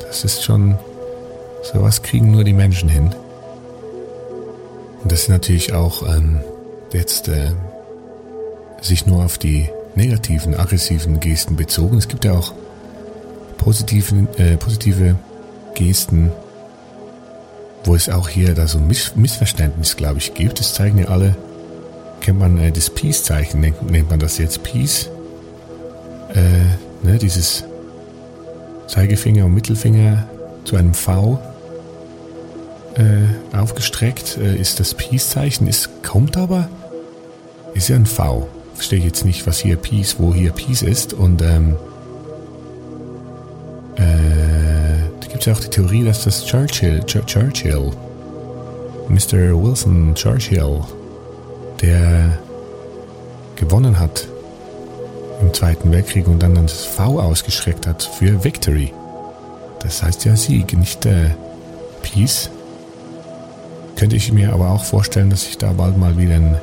Das 0.00 0.24
ist 0.24 0.42
schon, 0.44 0.76
sowas 1.72 2.02
kriegen 2.02 2.30
nur 2.30 2.44
die 2.44 2.52
Menschen 2.52 2.88
hin. 2.88 3.14
Und 5.02 5.10
das 5.10 5.22
ist 5.22 5.28
natürlich 5.28 5.72
auch 5.72 6.02
ähm, 6.06 6.40
jetzt 6.92 7.28
äh, 7.28 7.52
sich 8.80 9.06
nur 9.06 9.24
auf 9.24 9.38
die 9.38 9.68
negativen, 9.94 10.54
aggressiven 10.54 11.20
Gesten 11.20 11.56
bezogen. 11.56 11.98
Es 11.98 12.08
gibt 12.08 12.24
ja 12.24 12.32
auch 12.32 12.52
positiven, 13.58 14.28
äh, 14.38 14.56
positive 14.56 15.16
Gesten, 15.74 16.32
wo 17.84 17.94
es 17.94 18.08
auch 18.08 18.28
hier 18.28 18.54
da 18.54 18.66
so 18.66 18.78
ein 18.78 18.86
Miss 18.86 19.14
Missverständnis, 19.14 19.96
glaube 19.96 20.18
ich, 20.18 20.34
gibt. 20.34 20.60
Das 20.60 20.74
zeigen 20.74 20.98
ja 20.98 21.06
alle, 21.06 21.36
kennt 22.20 22.38
man 22.38 22.58
äh, 22.58 22.72
das 22.72 22.90
Peace-Zeichen, 22.90 23.60
nennt, 23.60 23.90
nennt, 23.90 24.10
man 24.10 24.18
das 24.18 24.38
jetzt 24.38 24.62
Peace. 24.62 25.08
Äh, 26.34 27.06
ne, 27.06 27.18
dieses 27.18 27.64
Zeigefinger 28.86 29.46
und 29.46 29.54
Mittelfinger 29.54 30.26
zu 30.64 30.76
einem 30.76 30.94
V 30.94 31.38
äh, 32.94 33.56
aufgestreckt 33.56 34.38
äh, 34.38 34.56
ist 34.56 34.80
das 34.80 34.94
Peace-Zeichen. 34.94 35.66
Es 35.66 35.88
kommt 36.02 36.36
aber, 36.36 36.68
ist 37.74 37.88
ja 37.88 37.96
ein 37.96 38.06
V. 38.06 38.48
Verstehe 38.74 38.98
ich 38.98 39.04
jetzt 39.04 39.24
nicht, 39.24 39.46
was 39.46 39.58
hier 39.58 39.76
Peace, 39.76 40.16
wo 40.18 40.34
hier 40.34 40.52
Peace 40.52 40.82
ist. 40.82 41.12
Und 41.12 41.42
ähm, 41.42 41.76
äh, 43.96 44.02
da 45.20 45.26
gibt 45.28 45.40
es 45.40 45.46
ja 45.46 45.52
auch 45.52 45.60
die 45.60 45.68
Theorie, 45.68 46.04
dass 46.04 46.24
das 46.24 46.44
Churchill, 46.44 47.02
Ch 47.04 47.24
Churchill, 47.26 47.90
Mr. 49.08 49.62
Wilson 49.62 50.14
Churchill, 50.14 50.80
der 51.80 52.38
gewonnen 53.56 53.98
hat 53.98 54.26
im 55.40 55.52
Zweiten 55.52 55.92
Weltkrieg 55.92 56.26
und 56.28 56.42
dann 56.42 56.54
das 56.54 56.84
V 56.84 57.20
ausgeschreckt 57.20 57.86
hat 57.86 58.02
für 58.02 58.42
Victory. 58.44 58.92
Das 59.80 60.02
heißt 60.02 60.24
ja 60.24 60.36
Sieg, 60.36 60.76
nicht 60.76 61.04
äh, 61.06 61.30
Peace. 62.02 62.50
Könnte 63.96 64.16
ich 64.16 64.32
mir 64.32 64.52
aber 64.52 64.70
auch 64.70 64.84
vorstellen, 64.84 65.30
dass 65.30 65.46
ich 65.46 65.58
da 65.58 65.72
bald 65.72 65.98
mal 65.98 66.16
wieder 66.16 66.36
ein 66.36 66.56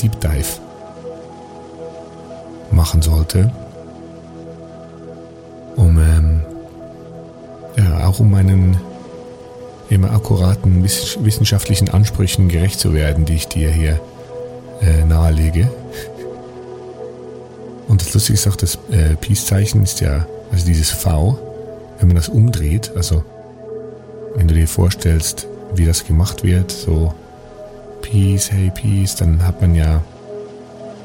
Deep 0.00 0.20
Dive 0.20 0.60
machen 2.70 3.02
sollte, 3.02 3.50
um 5.76 5.98
ähm, 5.98 6.40
ja, 7.76 8.06
auch 8.06 8.20
um 8.20 8.30
meinen 8.30 8.76
immer 9.88 10.10
akkuraten 10.12 10.82
wissenschaftlichen 10.82 11.90
Ansprüchen 11.90 12.48
gerecht 12.48 12.80
zu 12.80 12.94
werden, 12.94 13.24
die 13.24 13.34
ich 13.34 13.48
dir 13.48 13.70
hier 13.70 14.00
äh, 14.80 15.04
nahelege. 15.04 15.70
Und 17.88 18.00
das 18.00 18.14
Lustige 18.14 18.38
ist 18.38 18.48
auch, 18.48 18.56
das 18.56 18.78
äh, 18.90 19.16
Peace-Zeichen 19.20 19.82
ist 19.82 20.00
ja, 20.00 20.26
also 20.50 20.64
dieses 20.64 20.90
V, 20.90 21.38
wenn 21.98 22.08
man 22.08 22.16
das 22.16 22.28
umdreht, 22.28 22.92
also 22.96 23.22
wenn 24.34 24.48
du 24.48 24.54
dir 24.54 24.66
vorstellst, 24.66 25.46
wie 25.74 25.84
das 25.84 26.06
gemacht 26.06 26.42
wird, 26.42 26.70
so 26.70 27.12
Peace, 28.02 28.52
hey 28.52 28.70
Peace, 28.74 29.16
dann 29.16 29.46
hat 29.46 29.60
man 29.60 29.74
ja 29.74 30.02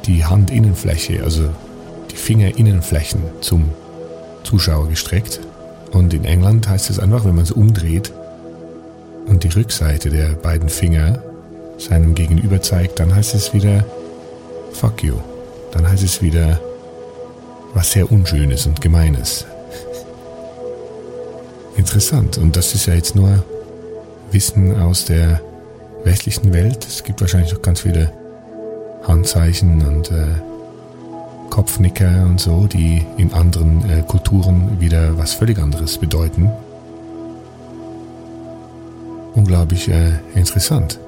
die 0.05 0.27
Handinnenfläche, 0.27 1.23
also 1.23 1.49
die 2.11 2.15
Fingerinnenflächen 2.15 3.21
zum 3.41 3.69
Zuschauer 4.43 4.89
gestreckt. 4.89 5.39
Und 5.91 6.13
in 6.13 6.25
England 6.25 6.67
heißt 6.67 6.89
es 6.89 6.99
einfach, 6.99 7.23
wenn 7.23 7.35
man 7.35 7.43
es 7.43 7.51
umdreht 7.51 8.11
und 9.25 9.43
die 9.43 9.49
Rückseite 9.49 10.09
der 10.09 10.29
beiden 10.29 10.69
Finger 10.69 11.21
seinem 11.77 12.15
Gegenüber 12.15 12.61
zeigt, 12.61 12.99
dann 12.99 13.13
heißt 13.15 13.35
es 13.35 13.53
wieder 13.53 13.85
Fuck 14.73 15.03
you. 15.03 15.15
Dann 15.71 15.87
heißt 15.87 16.03
es 16.03 16.21
wieder 16.21 16.59
was 17.73 17.91
sehr 17.91 18.11
Unschönes 18.11 18.65
und 18.65 18.81
Gemeines. 18.81 19.45
Interessant. 21.77 22.37
Und 22.37 22.55
das 22.55 22.73
ist 22.73 22.87
ja 22.87 22.93
jetzt 22.93 23.15
nur 23.15 23.43
Wissen 24.31 24.79
aus 24.79 25.05
der 25.05 25.41
westlichen 26.03 26.53
Welt. 26.53 26.85
Es 26.87 27.03
gibt 27.03 27.21
wahrscheinlich 27.21 27.53
noch 27.53 27.61
ganz 27.61 27.81
viele 27.81 28.11
Handzeichen 29.07 29.85
und 29.85 30.11
äh, 30.11 30.25
Kopfnicker 31.49 32.25
und 32.25 32.39
so, 32.39 32.67
die 32.67 33.05
in 33.17 33.33
anderen 33.33 33.89
äh, 33.89 34.01
Kulturen 34.01 34.79
wieder 34.79 35.17
was 35.17 35.33
völlig 35.33 35.57
anderes 35.59 35.97
bedeuten. 35.97 36.51
Unglaublich 39.33 39.89
äh, 39.89 40.11
interessant. 40.35 40.99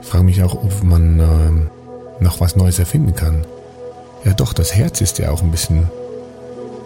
Ich 0.00 0.06
frage 0.06 0.24
mich 0.24 0.42
auch, 0.42 0.54
ob 0.54 0.82
man 0.82 1.20
äh, 1.20 2.22
noch 2.22 2.40
was 2.40 2.56
Neues 2.56 2.78
erfinden 2.78 3.14
kann. 3.14 3.44
Ja 4.24 4.32
doch, 4.32 4.52
das 4.52 4.74
Herz 4.74 5.00
ist 5.00 5.18
ja 5.18 5.30
auch 5.30 5.42
ein 5.42 5.50
bisschen 5.50 5.90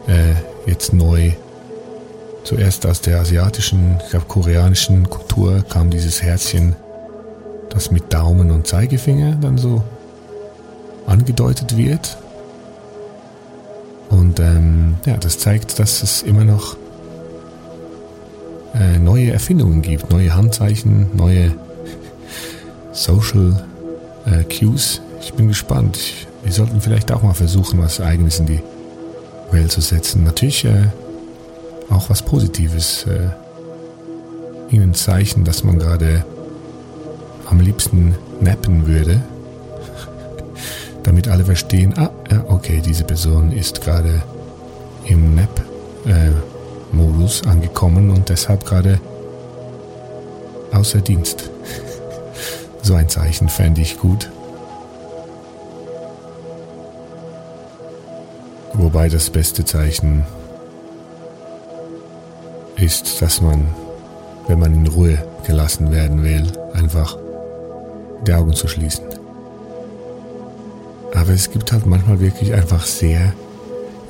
äh, 0.07 0.35
jetzt 0.67 0.93
neu 0.93 1.33
Zuerst 2.45 2.87
aus 2.87 3.01
der 3.01 3.21
asiatischen, 3.21 3.99
ich 4.03 4.11
glaube 4.11 4.27
koreanischen 4.27 5.09
Kultur 5.09 5.65
kam 5.69 5.91
dieses 5.91 6.23
Herzchen, 6.23 6.75
das 7.71 7.91
mit 7.91 8.13
Daumen 8.13 8.51
und 8.51 8.67
Zeigefinger 8.67 9.37
dann 9.41 9.59
so 9.59 9.83
angedeutet 11.07 11.77
wird. 11.77 12.17
Und 14.11 14.41
ähm, 14.41 14.97
ja, 15.07 15.17
das 15.17 15.39
zeigt, 15.39 15.79
dass 15.79 16.03
es 16.03 16.23
immer 16.23 16.45
noch 16.45 16.77
äh, 18.75 18.99
neue 18.99 19.33
Erfindungen 19.33 19.81
gibt, 19.81 20.11
neue 20.11 20.35
Handzeichen, 20.35 21.17
neue 21.17 21.53
Social 22.93 23.65
äh, 24.27 24.45
Cues. 24.45 25.01
Ich 25.21 25.33
bin 25.35 25.49
gespannt. 25.49 25.99
Wir 26.43 26.53
sollten 26.53 26.81
vielleicht 26.81 27.13
auch 27.13 27.23
mal 27.23 27.35
versuchen, 27.35 27.81
was 27.81 28.01
Eigenes 28.01 28.41
in 28.41 28.47
die 28.47 28.63
Welt 29.51 29.71
zu 29.71 29.81
setzen. 29.81 30.25
Natürlich 30.25 30.65
äh, 30.65 30.89
auch 31.93 32.11
was 32.11 32.23
Positives. 32.23 33.07
Äh, 33.07 33.31
ihnen 34.73 34.95
Zeichen, 34.95 35.45
dass 35.45 35.65
man 35.65 35.79
gerade 35.79 36.25
am 37.47 37.61
liebsten 37.61 38.15
nappen 38.41 38.87
würde, 38.87 39.21
damit 41.03 41.29
alle 41.29 41.45
verstehen, 41.45 41.95
ah, 41.99 42.11
okay, 42.49 42.81
diese 42.85 43.05
Person 43.05 43.53
ist 43.53 43.83
gerade 43.83 44.23
im 45.05 45.35
Nap-Modus 45.35 45.73
äh, 47.43 47.49
angekommen 47.49 48.11
und 48.11 48.31
deshalb 48.31 48.65
gerade 48.65 48.99
außer 50.73 51.01
Dienst. 51.01 51.51
So 52.85 52.95
ein 52.95 53.09
Zeichen 53.09 53.49
fände 53.49 53.81
ich 53.81 54.01
gut. 54.01 54.29
Wobei 58.75 59.09
das 59.09 59.31
beste 59.31 59.65
Zeichen 59.65 60.27
ist, 62.83 63.23
dass 63.23 63.41
man, 63.41 63.67
wenn 64.49 64.59
man 64.59 64.75
in 64.75 64.87
Ruhe 64.87 65.19
gelassen 65.47 65.93
werden 65.93 66.23
will, 66.23 66.47
einfach 66.75 67.17
die 68.27 68.35
Augen 68.35 68.55
zu 68.55 68.69
schließen. 68.69 69.05
Aber 71.15 71.31
es 71.31 71.51
gibt 71.51 71.73
halt 71.73 71.87
manchmal 71.87 72.21
wirklich 72.21 72.53
einfach 72.53 72.85
sehr 72.85 73.33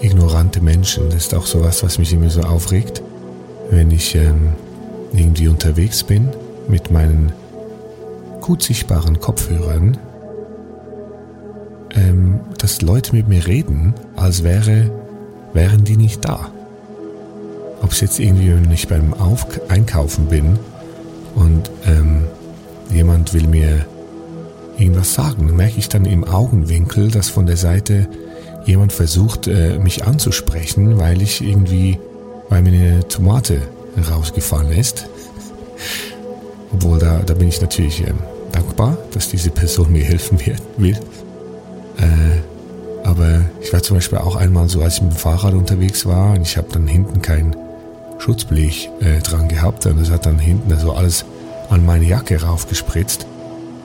ignorante 0.01 0.61
Menschen. 0.61 1.11
Das 1.11 1.27
ist 1.27 1.35
auch 1.35 1.47
sowas, 1.47 1.83
was 1.83 1.99
mich 1.99 2.13
immer 2.13 2.31
so 2.31 2.41
aufregt, 2.41 3.03
wenn 3.71 3.91
ich 3.91 4.15
ähm, 4.15 4.53
irgendwie 5.13 5.49
unterwegs 5.49 6.03
bin 6.03 6.29
mit 6.69 6.91
meinen 6.91 7.33
gut 8.41 8.63
sichtbaren 8.63 9.21
Kopfhörern, 9.21 9.99
ähm, 11.95 12.41
dass 12.59 12.83
Leute 12.83 13.15
mit 13.15 13.29
mir 13.29 13.47
reden, 13.47 13.95
als 14.17 14.43
wäre, 14.43 14.91
wären 15.53 15.85
die 15.85 15.97
nicht 15.97 16.25
da 16.25 16.51
ob 17.83 17.93
es 17.93 18.01
jetzt 18.01 18.19
irgendwie, 18.19 18.55
wenn 18.55 18.71
ich 18.71 18.89
beim 18.89 19.13
Auf 19.15 19.47
Einkaufen 19.69 20.27
bin 20.27 20.59
und 21.35 21.71
ähm, 21.87 22.25
jemand 22.93 23.35
will 23.35 23.47
mir 23.47 23.85
irgendwas 24.79 25.15
sagen, 25.15 25.55
merke 25.57 25.79
ich 25.79 25.89
dann 25.89 26.05
im 26.05 26.25
Augenwinkel, 26.25 27.11
dass 27.11 27.29
von 27.29 27.47
der 27.47 27.57
Seite 27.57 28.09
jemand 28.65 28.93
versucht, 28.93 29.47
äh, 29.47 29.79
mich 29.79 30.05
anzusprechen, 30.05 30.99
weil 30.99 31.23
ich 31.23 31.43
irgendwie, 31.43 31.99
weil 32.49 32.63
mir 32.63 32.73
eine 32.73 33.09
Tomate 33.09 33.63
rausgefallen 34.11 34.73
ist. 34.73 35.07
Obwohl, 36.73 36.99
da, 36.99 37.21
da 37.25 37.35
bin 37.35 37.49
ich 37.49 37.61
natürlich 37.61 38.03
äh, 38.03 38.13
dankbar, 38.53 38.97
dass 39.13 39.29
diese 39.29 39.51
Person 39.51 39.93
mir 39.93 40.05
helfen 40.05 40.39
will. 40.77 40.99
Äh, 41.99 43.07
aber 43.07 43.41
ich 43.61 43.73
war 43.73 43.83
zum 43.83 43.97
Beispiel 43.97 44.19
auch 44.19 44.37
einmal 44.37 44.69
so, 44.69 44.83
als 44.83 44.95
ich 44.95 45.03
mit 45.03 45.13
dem 45.13 45.17
Fahrrad 45.17 45.55
unterwegs 45.55 46.07
war 46.07 46.35
und 46.35 46.43
ich 46.43 46.57
habe 46.57 46.69
dann 46.73 46.87
hinten 46.87 47.21
kein 47.21 47.57
Schutzblech 48.23 48.89
äh, 49.01 49.19
dran 49.21 49.49
gehabt 49.49 49.85
und 49.87 50.01
das 50.01 50.13
hat 50.13 50.27
dann 50.27 50.39
hinten 50.39 50.79
so 50.79 50.93
alles 50.93 51.25
an 51.71 51.85
meine 51.85 52.05
Jacke 52.05 52.41
raufgespritzt. 52.41 53.27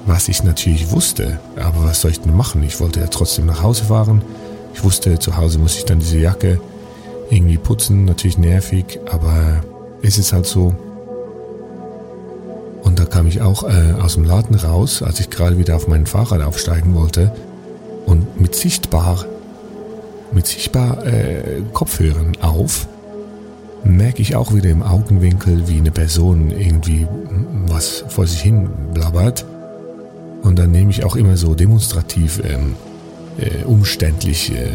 Was 0.06 0.28
ich 0.28 0.43
natürlich 0.43 0.91
wusste, 0.91 1.39
aber 1.56 1.86
was 1.86 2.02
soll 2.02 2.12
ich 2.12 2.21
denn 2.21 2.36
machen? 2.36 2.62
Ich 2.62 2.80
wollte 2.80 3.00
ja 3.00 3.08
trotzdem 3.08 3.47
nach 3.47 3.63
Hause 3.63 3.86
fahren. 3.86 4.21
Ich 4.76 4.84
wusste, 4.84 5.17
zu 5.17 5.38
Hause 5.38 5.58
muss 5.58 5.76
ich 5.76 5.86
dann 5.86 6.00
diese 6.00 6.19
Jacke 6.19 6.62
irgendwie 7.32 7.58
putzen, 7.58 8.06
natürlich 8.06 8.38
nervig, 8.38 9.00
aber 9.12 9.63
es 10.04 10.19
ist 10.19 10.34
halt 10.34 10.45
so. 10.45 10.76
Und 12.84 13.00
da 13.00 13.06
kam 13.06 13.26
ich 13.26 13.41
auch 13.41 13.63
äh, 13.63 13.93
aus 14.00 14.13
dem 14.13 14.23
Laden 14.23 14.56
raus, 14.56 15.02
als 15.02 15.19
ich 15.19 15.32
gerade 15.32 15.58
wieder 15.58 15.76
auf 15.76 15.88
mein 15.88 16.06
Fahrrad 16.06 16.43
aufsteigen 16.43 16.93
wollte 16.93 17.34
und 18.06 18.39
mit 18.39 18.54
sichtbar, 18.54 19.26
mit 20.32 20.45
sichtbar 20.45 21.04
äh, 21.08 21.63
Kopfhörern 21.73 22.38
auf, 22.39 22.88
merke 23.84 24.22
ich 24.22 24.36
auch 24.36 24.54
wieder 24.54 24.70
im 24.70 24.84
Augenwinkel, 24.84 25.68
wie 25.68 25.78
eine 25.78 25.92
Person 25.92 26.52
irgendwie 26.52 27.08
was 27.68 28.04
vor 28.08 28.28
sich 28.28 28.42
hin 28.42 28.70
blabbert. 28.94 29.46
Und 30.44 30.60
dann 30.60 30.72
nehme 30.72 30.92
ich 30.92 31.04
auch 31.04 31.16
immer 31.16 31.38
so 31.38 31.56
demonstrativ 31.56 32.42
ähm, 32.44 32.76
äh, 33.38 33.63
umständlich 33.66 34.52
äh, 34.52 34.70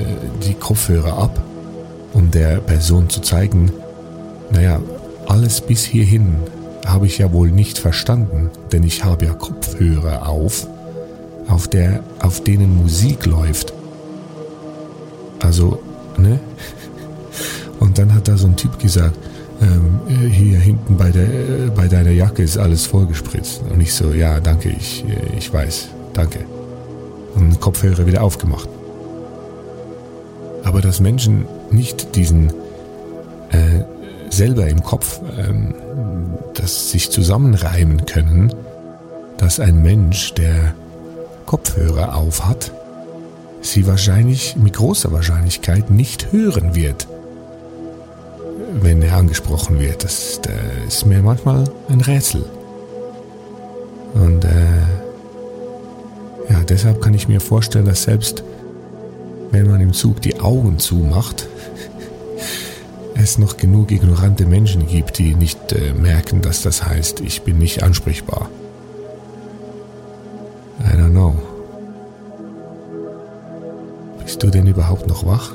die 0.46 0.54
Kopfhörer 0.54 1.18
ab, 1.18 1.42
um 2.12 2.30
der 2.30 2.58
Person 2.58 3.08
zu 3.08 3.20
zeigen, 3.20 3.72
naja, 4.50 4.80
alles 5.26 5.60
bis 5.60 5.84
hierhin 5.84 6.36
habe 6.84 7.06
ich 7.06 7.18
ja 7.18 7.32
wohl 7.32 7.50
nicht 7.50 7.78
verstanden, 7.78 8.50
denn 8.72 8.82
ich 8.82 9.04
habe 9.04 9.26
ja 9.26 9.32
Kopfhörer 9.32 10.28
auf, 10.28 10.66
auf, 11.48 11.68
der, 11.68 12.02
auf 12.20 12.42
denen 12.42 12.76
Musik 12.76 13.26
läuft. 13.26 13.72
Also, 15.40 15.80
ne? 16.16 16.40
Und 17.80 17.98
dann 17.98 18.14
hat 18.14 18.28
da 18.28 18.36
so 18.36 18.46
ein 18.46 18.56
Typ 18.56 18.78
gesagt, 18.78 19.16
ähm, 19.62 20.00
hier 20.30 20.58
hinten 20.58 20.96
bei, 20.96 21.10
der, 21.10 21.24
äh, 21.24 21.70
bei 21.74 21.88
deiner 21.88 22.10
Jacke 22.10 22.42
ist 22.42 22.58
alles 22.58 22.86
vollgespritzt. 22.86 23.62
Und 23.70 23.80
ich 23.80 23.94
so, 23.94 24.12
ja, 24.12 24.40
danke, 24.40 24.70
ich, 24.70 25.04
äh, 25.04 25.36
ich 25.38 25.52
weiß, 25.52 25.88
danke. 26.12 26.40
Und 27.34 27.60
Kopfhörer 27.60 28.06
wieder 28.06 28.22
aufgemacht. 28.22 28.68
Aber 30.64 30.80
dass 30.80 31.00
Menschen 31.00 31.46
nicht 31.70 32.16
diesen 32.16 32.50
äh, 33.50 33.84
selber 34.30 34.66
im 34.68 34.82
Kopf 34.82 35.20
ähm, 35.38 35.74
das 36.54 36.90
sich 36.90 37.10
zusammenreimen 37.10 38.06
können, 38.06 38.52
dass 39.38 39.60
ein 39.60 39.82
Mensch, 39.82 40.34
der 40.34 40.74
Kopfhörer 41.46 42.14
auf 42.16 42.46
hat, 42.46 42.72
sie 43.60 43.86
wahrscheinlich 43.86 44.56
mit 44.56 44.74
großer 44.74 45.12
Wahrscheinlichkeit 45.12 45.90
nicht 45.90 46.32
hören 46.32 46.74
wird 46.74 47.06
wenn 48.80 49.02
er 49.02 49.16
angesprochen 49.16 49.78
wird. 49.78 50.04
Das, 50.04 50.40
das 50.42 50.54
ist 50.88 51.06
mir 51.06 51.22
manchmal 51.22 51.64
ein 51.88 52.00
Rätsel. 52.00 52.44
Und 54.14 54.44
äh, 54.44 54.48
ja, 56.50 56.62
deshalb 56.68 57.00
kann 57.00 57.14
ich 57.14 57.28
mir 57.28 57.40
vorstellen, 57.40 57.86
dass 57.86 58.04
selbst 58.04 58.44
wenn 59.50 59.70
man 59.70 59.80
im 59.80 59.92
Zug 59.92 60.22
die 60.22 60.40
Augen 60.40 60.78
zumacht, 60.78 61.48
es 63.14 63.38
noch 63.38 63.56
genug 63.56 63.90
ignorante 63.90 64.46
Menschen 64.46 64.86
gibt, 64.86 65.18
die 65.18 65.34
nicht 65.34 65.72
äh, 65.72 65.92
merken, 65.92 66.40
dass 66.40 66.62
das 66.62 66.84
heißt, 66.84 67.20
ich 67.20 67.42
bin 67.42 67.58
nicht 67.58 67.82
ansprechbar. 67.82 68.48
I 70.80 70.96
don't 70.96 71.10
know. 71.10 71.34
Bist 74.22 74.42
du 74.42 74.50
denn 74.50 74.66
überhaupt 74.66 75.06
noch 75.06 75.26
wach? 75.26 75.52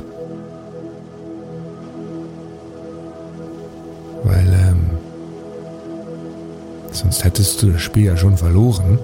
Sonst 6.98 7.24
hättest 7.24 7.62
du 7.62 7.72
das 7.72 7.82
Spiel 7.82 8.06
ja 8.06 8.18
schon 8.18 8.38
verloren. 8.38 9.00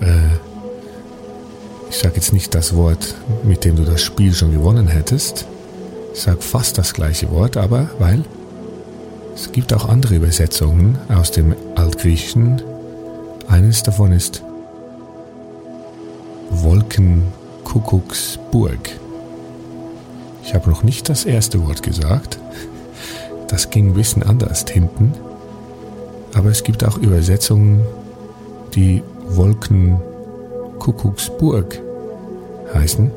Äh, 0.00 0.38
ich 1.90 1.98
sage 1.98 2.14
jetzt 2.16 2.32
nicht 2.32 2.54
das 2.54 2.74
Wort, 2.74 3.14
mit 3.44 3.64
dem 3.64 3.76
du 3.76 3.84
das 3.84 4.02
Spiel 4.02 4.32
schon 4.32 4.52
gewonnen 4.52 4.88
hättest. 4.88 5.46
Ich 6.14 6.22
sage 6.22 6.40
fast 6.40 6.78
das 6.78 6.94
gleiche 6.94 7.30
Wort, 7.30 7.56
aber 7.56 7.90
weil 7.98 8.24
es 9.34 9.52
gibt 9.52 9.72
auch 9.72 9.88
andere 9.88 10.14
Übersetzungen 10.14 10.98
aus 11.08 11.32
dem 11.32 11.54
Altgriechischen. 11.74 12.62
Eines 13.48 13.82
davon 13.82 14.12
ist 14.12 14.42
Wolkenkuckucksburg. 16.50 18.90
Ich 20.44 20.54
habe 20.54 20.70
noch 20.70 20.82
nicht 20.82 21.08
das 21.08 21.24
erste 21.24 21.66
Wort 21.66 21.82
gesagt. 21.82 22.38
Das 23.54 23.70
ging 23.70 23.90
ein 23.90 23.94
bisschen 23.94 24.24
anders 24.24 24.64
hinten. 24.68 25.14
Aber 26.34 26.50
es 26.50 26.64
gibt 26.64 26.84
auch 26.84 26.98
Übersetzungen, 26.98 27.86
die 28.74 29.00
Wolkenkuckucksburg 29.28 31.80
heißen. 32.74 33.12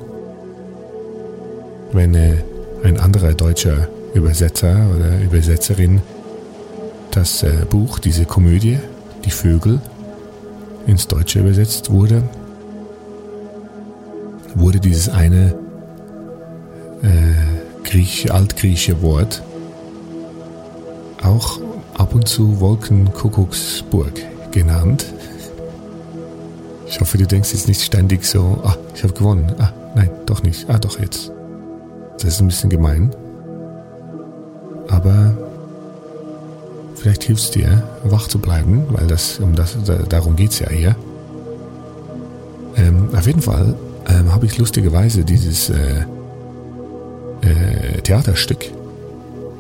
Wenn 1.92 2.14
äh, 2.14 2.36
ein 2.84 3.00
anderer 3.00 3.34
deutscher 3.34 3.88
Übersetzer 4.14 4.78
oder 4.96 5.20
Übersetzerin 5.22 6.04
das 7.10 7.42
äh, 7.42 7.66
Buch, 7.68 7.98
diese 7.98 8.26
Komödie, 8.26 8.78
Die 9.26 9.32
Vögel, 9.32 9.82
ins 10.86 11.08
Deutsche 11.08 11.40
übersetzt 11.40 11.90
wurde, 11.90 12.22
wurde 14.54 14.80
dieses 14.80 15.10
eine 15.10 15.56
äh, 17.02 17.34
Griech, 17.84 18.32
altgriechische 18.32 19.02
Wort 19.02 19.42
auch 21.28 21.60
ab 21.96 22.14
und 22.16 22.28
zu 22.28 22.60
Wolkenkuckucksburg 22.60 24.14
genannt. 24.52 25.06
Ich 26.88 27.00
hoffe, 27.00 27.18
du 27.18 27.28
denkst 27.28 27.52
jetzt 27.52 27.68
nicht 27.68 27.82
ständig 27.82 28.26
so, 28.26 28.60
ah, 28.64 28.76
ich 28.96 29.04
habe 29.04 29.14
gewonnen. 29.14 29.54
Ah, 29.60 29.74
nein, 29.96 30.10
doch 30.26 30.42
nicht. 30.44 30.70
Ah, 30.70 30.80
doch 30.80 31.00
jetzt. 31.00 31.32
Das 32.14 32.26
ist 32.26 32.42
ein 32.42 32.48
bisschen 32.48 32.70
gemein. 32.70 33.14
Aber 34.88 35.38
vielleicht 36.96 37.24
hilft 37.24 37.44
es 37.44 37.52
dir, 37.52 37.84
wach 38.06 38.28
zu 38.28 38.40
bleiben, 38.40 38.86
weil 38.90 39.08
das, 39.08 39.40
um 39.40 39.56
das, 39.56 39.78
darum 40.10 40.36
geht 40.36 40.52
es 40.52 40.60
ja 40.60 40.70
hier. 40.70 40.96
Ähm, 42.78 43.10
auf 43.14 43.28
jeden 43.28 43.42
Fall 43.42 43.76
ähm, 44.08 44.34
habe 44.34 44.46
ich 44.46 44.58
lustigerweise 44.58 45.26
dieses 45.26 45.70
äh, 45.70 46.06
äh, 47.42 48.02
Theaterstück. 48.02 48.72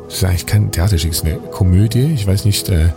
Das 0.07 0.17
ist 0.17 0.23
eigentlich 0.23 0.45
kein 0.45 0.71
Theaterstück, 0.71 1.11
es 1.11 1.19
ist 1.19 1.25
eine 1.25 1.35
Komödie. 1.37 2.13
Ich 2.13 2.25
weiß 2.25 2.45
nicht, 2.45 2.69
äh, 2.69 2.89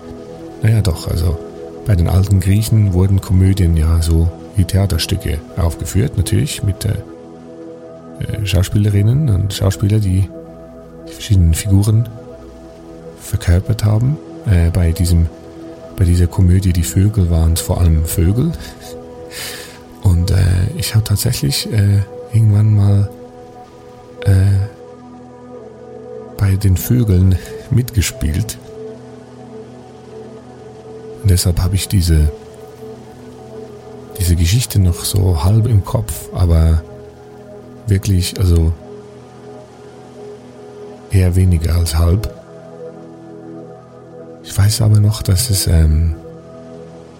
naja 0.62 0.80
doch, 0.80 1.08
also 1.08 1.38
bei 1.86 1.96
den 1.96 2.08
alten 2.08 2.40
Griechen 2.40 2.92
wurden 2.92 3.20
Komödien 3.20 3.76
ja 3.76 4.00
so 4.00 4.30
wie 4.56 4.64
Theaterstücke 4.64 5.40
aufgeführt, 5.56 6.16
natürlich 6.16 6.62
mit 6.62 6.84
äh, 6.84 6.94
äh, 8.20 8.46
Schauspielerinnen 8.46 9.28
und 9.28 9.52
Schauspieler, 9.52 9.98
die 9.98 10.28
die 11.08 11.12
verschiedenen 11.12 11.54
Figuren 11.54 12.08
verkörpert 13.20 13.84
haben. 13.84 14.16
Äh, 14.46 14.70
bei 14.70 14.92
diesem, 14.92 15.26
bei 15.96 16.04
dieser 16.04 16.26
Komödie 16.26 16.72
Die 16.72 16.82
Vögel 16.82 17.30
waren 17.30 17.54
es 17.54 17.60
vor 17.60 17.80
allem 17.80 18.04
Vögel. 18.04 18.52
Und 20.02 20.30
äh, 20.30 20.36
ich 20.76 20.94
habe 20.94 21.04
tatsächlich 21.04 21.70
äh, 21.72 22.00
irgendwann 22.32 22.74
bei 26.60 26.68
den 26.68 26.76
Vögeln 26.76 27.38
mitgespielt. 27.70 28.58
Und 31.22 31.30
deshalb 31.30 31.62
habe 31.62 31.74
ich 31.74 31.88
diese, 31.88 32.30
diese 34.18 34.36
Geschichte 34.36 34.78
noch 34.78 35.04
so 35.04 35.42
halb 35.42 35.66
im 35.66 35.86
Kopf, 35.86 36.28
aber 36.34 36.82
wirklich, 37.86 38.38
also 38.38 38.74
eher 41.10 41.34
weniger 41.34 41.76
als 41.76 41.96
halb. 41.96 42.30
Ich 44.42 44.56
weiß 44.56 44.82
aber 44.82 45.00
noch, 45.00 45.22
dass 45.22 45.48
es, 45.48 45.66
ähm, 45.66 46.14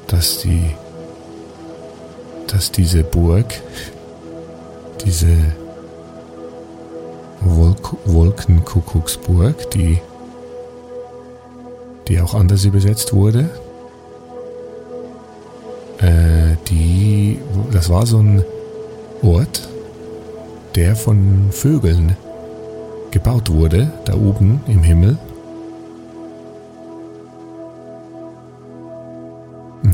dass 0.07 0.41
die, 0.41 0.75
dass 2.47 2.73
diese 2.73 3.05
Burg, 3.05 3.55
diese 5.07 5.35
Wolkenkuckucksburg, 8.05 9.71
die, 9.71 9.99
die 12.09 12.21
auch 12.21 12.35
anders 12.35 12.65
übersetzt 12.65 13.13
wurde. 13.13 13.51
Äh, 15.99 16.57
die, 16.69 17.41
das 17.73 17.91
war 17.91 18.07
so 18.07 18.19
ein 18.19 18.45
Ort, 19.23 19.69
der 20.75 20.97
von 20.97 21.49
Vögeln 21.51 22.17
gebaut 23.11 23.51
wurde, 23.53 23.93
da 24.05 24.15
oben 24.15 24.61
im 24.67 24.83
Himmel. 24.83 25.19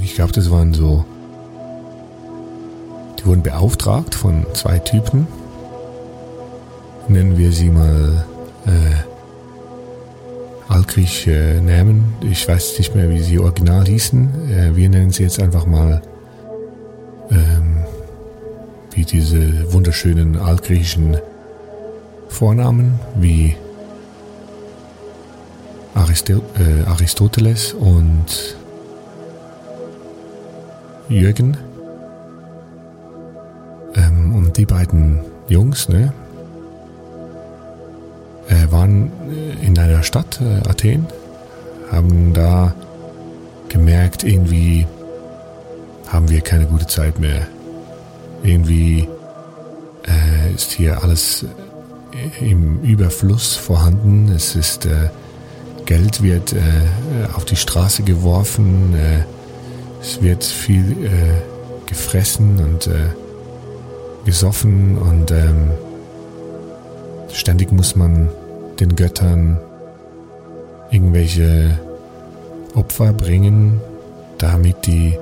Ich 0.00 0.14
glaube, 0.14 0.32
das 0.32 0.50
waren 0.50 0.74
so, 0.74 1.04
die 3.18 3.26
wurden 3.26 3.42
beauftragt 3.42 4.14
von 4.14 4.46
zwei 4.54 4.78
Typen 4.78 5.26
nennen 7.08 7.36
wir 7.36 7.52
sie 7.52 7.70
mal 7.70 8.24
äh, 8.66 8.70
altgriechische 10.68 11.60
Namen. 11.64 12.14
Ich 12.20 12.46
weiß 12.46 12.78
nicht 12.78 12.94
mehr, 12.94 13.08
wie 13.10 13.20
sie 13.20 13.38
original 13.38 13.86
hießen. 13.86 14.50
Äh, 14.50 14.76
wir 14.76 14.88
nennen 14.88 15.10
sie 15.10 15.22
jetzt 15.22 15.40
einfach 15.40 15.66
mal 15.66 16.02
ähm, 17.30 17.78
wie 18.92 19.04
diese 19.04 19.72
wunderschönen 19.72 20.38
altgriechischen 20.38 21.16
Vornamen 22.28 22.98
wie 23.14 23.56
Aristo 25.94 26.42
äh, 26.58 26.86
Aristoteles 26.86 27.72
und 27.72 28.56
Jürgen. 31.08 31.56
Ähm, 33.94 34.34
und 34.34 34.56
die 34.56 34.66
beiden 34.66 35.20
Jungs, 35.48 35.88
ne, 35.88 36.06
äh, 36.06 36.25
waren 38.70 39.10
in 39.62 39.78
einer 39.78 40.02
Stadt, 40.02 40.40
äh, 40.40 40.68
Athen, 40.68 41.06
haben 41.90 42.32
da 42.32 42.74
gemerkt, 43.68 44.24
irgendwie 44.24 44.86
haben 46.08 46.28
wir 46.28 46.40
keine 46.40 46.66
gute 46.66 46.86
Zeit 46.86 47.18
mehr. 47.18 47.46
Irgendwie 48.42 49.08
äh, 50.06 50.54
ist 50.54 50.72
hier 50.72 51.02
alles 51.02 51.44
im 52.40 52.82
Überfluss 52.82 53.54
vorhanden. 53.54 54.32
Es 54.34 54.54
ist 54.54 54.86
äh, 54.86 55.10
Geld 55.84 56.22
wird 56.22 56.52
äh, 56.52 56.58
auf 57.34 57.44
die 57.44 57.56
Straße 57.56 58.02
geworfen. 58.02 58.94
Äh, 58.94 59.24
es 60.00 60.22
wird 60.22 60.44
viel 60.44 61.06
äh, 61.06 61.88
gefressen 61.88 62.58
und 62.58 62.86
äh, 62.86 63.10
gesoffen 64.24 64.98
und 64.98 65.30
ähm, 65.30 65.70
ständig 67.36 67.70
muss 67.72 67.96
man 67.96 68.28
den 68.80 68.96
Göttern 68.96 69.58
irgendwelche 70.90 71.78
Opfer 72.74 73.12
bringen, 73.12 73.80
damit 74.38 74.86
die 74.86 75.18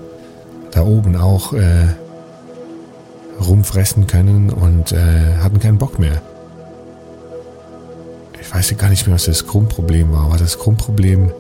da 0.70 0.85
oben 0.85 1.16
auch 1.16 1.53
äh, 1.53 1.87
rumfressen 3.40 4.07
können 4.07 4.50
und 4.50 4.92
äh, 4.92 5.37
hatten 5.40 5.61
keinen 5.61 5.79
Bock 5.79 5.98
mehr. 5.98 6.20
Ich 8.40 8.55
weiß 8.55 8.77
gar 8.77 8.90
nicht 8.90 9.07
mehr, 9.07 9.14
was 9.14 9.24
das 9.24 9.46
Grundproblem 9.46 10.12
war, 10.12 10.27
aber 10.27 10.37
das 10.37 10.59
Grundproblem, 10.59 11.33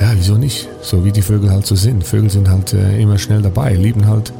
ja, 0.00 0.12
wieso 0.14 0.36
nicht? 0.36 0.68
So 0.82 1.04
wie 1.04 1.12
die 1.12 1.22
Vögel 1.22 1.50
halt 1.50 1.66
so 1.66 1.76
sind. 1.76 2.04
Vögel 2.04 2.30
sind 2.30 2.48
halt 2.48 2.72
äh, 2.72 3.00
immer 3.00 3.18
schnell 3.18 3.42
dabei, 3.42 3.74
lieben 3.74 4.08
halt 4.08 4.32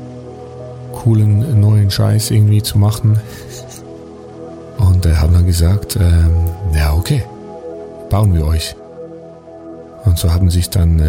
coolen 0.92 1.60
neuen 1.60 1.90
Scheiß 1.90 2.30
irgendwie 2.30 2.62
zu 2.62 2.78
machen. 2.78 3.18
Und 4.78 5.06
äh, 5.06 5.14
haben 5.14 5.32
dann 5.32 5.46
gesagt, 5.46 5.96
ähm, 5.96 6.48
ja 6.74 6.92
okay, 6.92 7.22
bauen 8.10 8.34
wir 8.34 8.46
euch. 8.46 8.74
Und 10.04 10.18
so 10.18 10.32
haben 10.32 10.50
sich 10.50 10.68
dann 10.70 11.00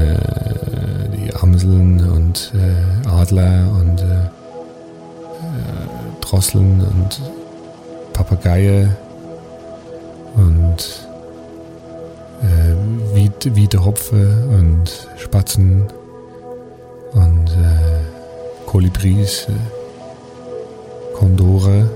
Amseln 1.33 2.09
und 2.09 2.53
äh, 2.55 3.07
Adler 3.09 3.67
und 3.79 4.01
äh, 4.01 4.25
äh, 4.25 4.29
Drosseln 6.21 6.81
und 6.81 7.21
Papageie 8.13 8.95
und 10.35 11.07
äh, 12.41 13.15
Wied, 13.15 13.55
Wiedehopfe 13.55 14.47
und 14.49 15.07
Spatzen 15.17 15.83
und 17.13 17.49
äh, 17.49 18.65
Kolibris, 18.65 19.47
äh, 19.49 21.15
Kondore, 21.15 21.89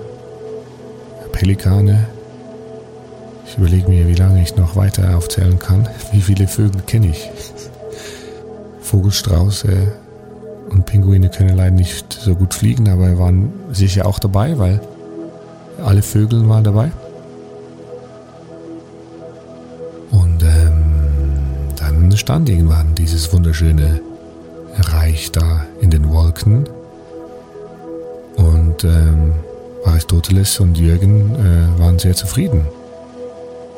Pelikane. 1.31 2.05
Ich 3.45 3.57
überlege 3.57 3.89
mir, 3.89 4.07
wie 4.07 4.15
lange 4.15 4.41
ich 4.41 4.55
noch 4.55 4.75
weiter 4.75 5.17
aufzählen 5.17 5.57
kann. 5.57 5.87
Wie 6.11 6.21
viele 6.21 6.47
Vögel 6.47 6.81
kenne 6.81 7.07
ich? 7.07 7.29
Vogelstrauße 8.89 9.93
und 10.71 10.87
Pinguine 10.87 11.29
können 11.29 11.55
leider 11.55 11.69
nicht 11.75 12.11
so 12.11 12.33
gut 12.33 12.55
fliegen, 12.55 12.89
aber 12.89 13.19
waren 13.19 13.53
sicher 13.71 14.07
auch 14.07 14.17
dabei, 14.17 14.57
weil 14.57 14.81
alle 15.83 16.01
Vögel 16.01 16.49
waren 16.49 16.63
dabei. 16.63 16.91
Und 20.09 20.41
ähm, 20.41 20.81
dann 21.77 22.17
stand 22.17 22.49
irgendwann 22.49 22.95
dieses 22.95 23.31
wunderschöne 23.31 24.01
Reich 24.75 25.31
da 25.31 25.65
in 25.81 25.91
den 25.91 26.09
Wolken. 26.09 26.67
Und 28.37 28.83
ähm, 28.85 29.33
Aristoteles 29.85 30.59
und 30.59 30.79
Jürgen 30.79 31.35
äh, 31.35 31.79
waren 31.79 31.99
sehr 31.99 32.15
zufrieden 32.15 32.65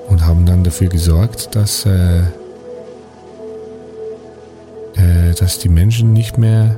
und 0.08 0.26
haben 0.26 0.46
dann 0.46 0.64
dafür 0.64 0.88
gesorgt, 0.88 1.54
dass, 1.54 1.86
äh, 1.86 2.22
dass 5.34 5.60
die 5.60 5.70
Menschen 5.70 6.14
nicht 6.14 6.38
mehr 6.38 6.76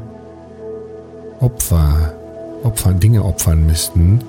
Opfer, 1.39 2.13
Opfer, 2.63 2.93
Dinge 2.93 3.23
opfern 3.23 3.65
müssten. 3.65 4.21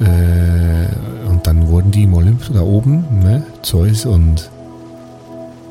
Äh, 0.00 1.28
und 1.28 1.46
dann 1.46 1.68
wurden 1.68 1.90
die 1.90 2.04
im 2.04 2.14
Olymp 2.14 2.42
da 2.52 2.62
oben, 2.62 3.04
ne, 3.22 3.42
Zeus 3.62 4.06
und 4.06 4.50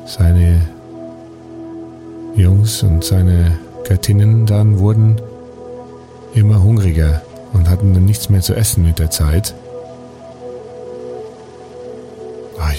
seine 0.06 0.60
Jungs 2.36 2.82
und 2.82 3.04
seine 3.04 3.58
Göttinnen 3.88 4.46
dann 4.46 4.78
wurden 4.78 5.20
immer 6.34 6.62
hungriger 6.62 7.22
und 7.52 7.68
hatten 7.68 7.94
dann 7.94 8.04
nichts 8.04 8.28
mehr 8.28 8.40
zu 8.40 8.54
essen 8.54 8.84
mit 8.84 8.98
der 8.98 9.10
Zeit. 9.10 9.54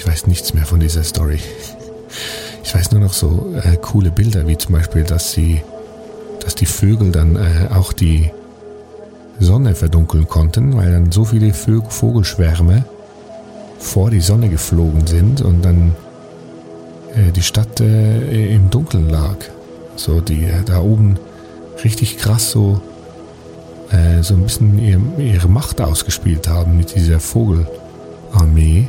ich 0.01 0.07
weiß 0.07 0.25
nichts 0.25 0.55
mehr 0.55 0.65
von 0.65 0.79
dieser 0.79 1.03
Story. 1.03 1.39
Ich 2.71 2.75
weiß 2.75 2.91
nur 2.93 3.01
noch 3.01 3.11
so 3.11 3.53
äh, 3.61 3.75
coole 3.75 4.11
Bilder, 4.11 4.47
wie 4.47 4.57
zum 4.57 4.71
Beispiel, 4.75 5.03
dass 5.03 5.33
sie 5.33 5.61
dass 6.39 6.55
die 6.55 6.65
Vögel 6.65 7.11
dann 7.11 7.35
äh, 7.35 7.67
auch 7.69 7.91
die 7.91 8.31
Sonne 9.41 9.75
verdunkeln 9.75 10.29
konnten, 10.29 10.77
weil 10.77 10.89
dann 10.89 11.11
so 11.11 11.25
viele 11.25 11.53
Vogelschwärme 11.53 12.85
vor 13.77 14.09
die 14.09 14.21
Sonne 14.21 14.47
geflogen 14.47 15.05
sind 15.05 15.41
und 15.41 15.65
dann 15.65 15.97
äh, 17.13 17.33
die 17.33 17.43
Stadt 17.43 17.81
äh, 17.81 18.55
im 18.55 18.69
Dunkeln 18.69 19.09
lag. 19.09 19.35
So 19.97 20.21
die 20.21 20.45
äh, 20.45 20.63
da 20.65 20.79
oben 20.79 21.19
richtig 21.83 22.19
krass 22.19 22.51
so 22.51 22.79
äh, 23.89 24.23
so 24.23 24.35
ein 24.35 24.43
bisschen 24.43 24.79
ihr, 24.79 25.01
ihre 25.17 25.49
Macht 25.49 25.81
ausgespielt 25.81 26.47
haben 26.47 26.77
mit 26.77 26.95
dieser 26.95 27.19
Vogelarmee. 27.19 28.87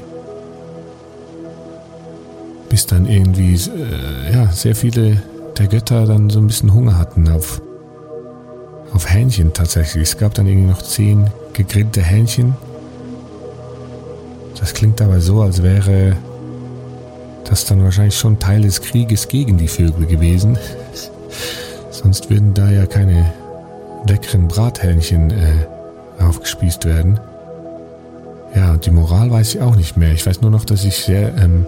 Bis 2.73 2.87
dann 2.87 3.05
irgendwie 3.05 3.53
äh, 3.53 4.33
ja, 4.33 4.51
sehr 4.51 4.75
viele 4.75 5.21
der 5.59 5.67
Götter 5.67 6.07
dann 6.07 6.31
so 6.31 6.39
ein 6.39 6.47
bisschen 6.47 6.73
Hunger 6.73 6.97
hatten 6.97 7.29
auf, 7.29 7.61
auf 8.95 9.13
Hähnchen 9.13 9.53
tatsächlich. 9.53 10.05
Es 10.05 10.17
gab 10.17 10.33
dann 10.33 10.47
irgendwie 10.47 10.71
noch 10.71 10.81
zehn 10.81 11.27
gegrillte 11.53 12.01
Hähnchen. 12.01 12.55
Das 14.59 14.73
klingt 14.73 15.03
aber 15.03 15.21
so, 15.21 15.43
als 15.43 15.63
wäre 15.63 16.17
das 17.45 17.67
dann 17.67 17.85
wahrscheinlich 17.85 18.17
schon 18.17 18.39
Teil 18.39 18.63
des 18.63 18.81
Krieges 18.81 19.29
gegen 19.29 19.59
die 19.59 19.69
Vögel 19.69 20.07
gewesen. 20.07 20.57
Sonst 21.91 22.31
würden 22.31 22.55
da 22.55 22.71
ja 22.71 22.87
keine 22.87 23.35
leckeren 24.07 24.49
Brathähnchen 24.49 25.31
äh, 25.31 26.23
aufgespießt 26.23 26.87
werden. 26.87 27.21
Ja, 28.57 28.73
und 28.73 28.87
die 28.87 28.91
Moral 28.91 29.31
weiß 29.31 29.57
ich 29.57 29.61
auch 29.61 29.77
nicht 29.77 29.99
mehr. 29.99 30.13
Ich 30.13 30.25
weiß 30.25 30.41
nur 30.41 30.51
noch, 30.51 30.65
dass 30.65 30.87
ich 30.87 30.97
sehr 30.97 31.37
ähm, 31.37 31.67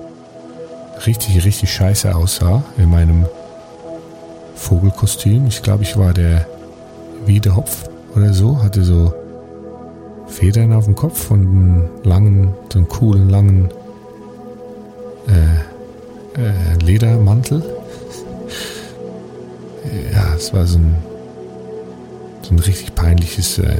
richtig, 1.07 1.45
richtig 1.45 1.73
scheiße 1.73 2.15
aussah 2.15 2.63
in 2.77 2.91
meinem 2.91 3.27
Vogelkostüm. 4.55 5.47
Ich 5.47 5.63
glaube, 5.63 5.83
ich 5.83 5.97
war 5.97 6.13
der 6.13 6.47
Wiedehopf 7.27 7.89
oder 8.15 8.33
so, 8.33 8.63
hatte 8.63 8.83
so 8.83 9.13
Federn 10.27 10.73
auf 10.73 10.85
dem 10.85 10.95
Kopf 10.95 11.31
und 11.31 11.41
einen 11.41 11.89
langen, 12.03 12.55
so 12.73 12.79
einen 12.79 12.89
coolen, 12.89 13.29
langen 13.29 13.69
äh, 15.27 16.41
äh, 16.41 16.85
Ledermantel. 16.85 17.63
ja, 20.13 20.35
es 20.35 20.53
war 20.53 20.67
so 20.67 20.79
ein 20.79 20.97
so 22.45 22.55
ein 22.55 22.59
richtig 22.59 22.95
peinliches 22.95 23.59
äh, 23.59 23.77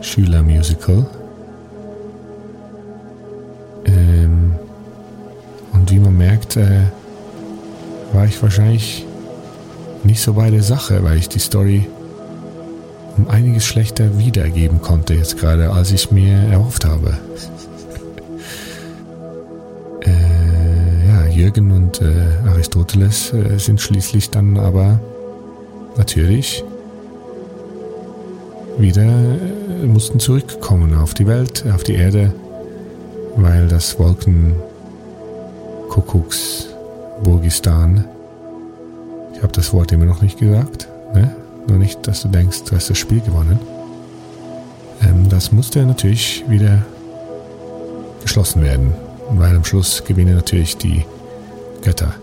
Schülermusical. 0.00 1.06
Äh, 6.56 6.82
war 8.12 8.26
ich 8.26 8.42
wahrscheinlich 8.42 9.06
nicht 10.04 10.20
so 10.20 10.34
bei 10.34 10.50
der 10.50 10.62
Sache, 10.62 11.02
weil 11.02 11.18
ich 11.18 11.28
die 11.28 11.38
Story 11.38 11.86
um 13.16 13.28
einiges 13.28 13.64
schlechter 13.64 14.18
wiedergeben 14.18 14.80
konnte 14.80 15.14
jetzt 15.14 15.38
gerade, 15.38 15.70
als 15.70 15.92
ich 15.92 16.10
mir 16.10 16.34
erhofft 16.50 16.84
habe. 16.84 17.16
äh, 20.00 21.08
ja, 21.08 21.26
Jürgen 21.26 21.70
und 21.72 22.00
äh, 22.00 22.48
Aristoteles 22.48 23.32
äh, 23.32 23.58
sind 23.58 23.80
schließlich 23.80 24.30
dann 24.30 24.56
aber 24.56 25.00
natürlich 25.96 26.64
wieder 28.78 29.02
äh, 29.02 29.86
mussten 29.86 30.18
zurückkommen 30.18 30.94
auf 30.94 31.14
die 31.14 31.26
Welt, 31.26 31.64
auf 31.72 31.82
die 31.82 31.94
Erde, 31.94 32.32
weil 33.36 33.68
das 33.68 33.98
Wolkenkuckucks 33.98 34.71
Burgistan, 37.22 38.04
ich 39.34 39.42
habe 39.42 39.52
das 39.52 39.72
Wort 39.72 39.92
immer 39.92 40.06
noch 40.06 40.22
nicht 40.22 40.38
gesagt, 40.38 40.88
ne? 41.14 41.34
nur 41.66 41.78
nicht, 41.78 42.06
dass 42.06 42.22
du 42.22 42.28
denkst, 42.28 42.64
du 42.64 42.76
hast 42.76 42.90
das 42.90 42.98
Spiel 42.98 43.20
gewonnen. 43.20 43.58
Ähm, 45.02 45.28
das 45.28 45.52
musste 45.52 45.84
natürlich 45.84 46.44
wieder 46.48 46.84
geschlossen 48.22 48.62
werden, 48.62 48.92
weil 49.30 49.54
am 49.54 49.64
Schluss 49.64 50.04
gewinnen 50.04 50.34
natürlich 50.34 50.76
die 50.76 51.04
Götter. 51.82 52.14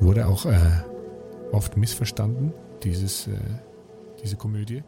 Wurde 0.00 0.26
auch 0.26 0.44
äh, 0.46 0.58
oft 1.52 1.76
missverstanden, 1.76 2.52
dieses, 2.82 3.26
äh, 3.26 3.38
diese 4.22 4.36
Komödie. 4.36 4.82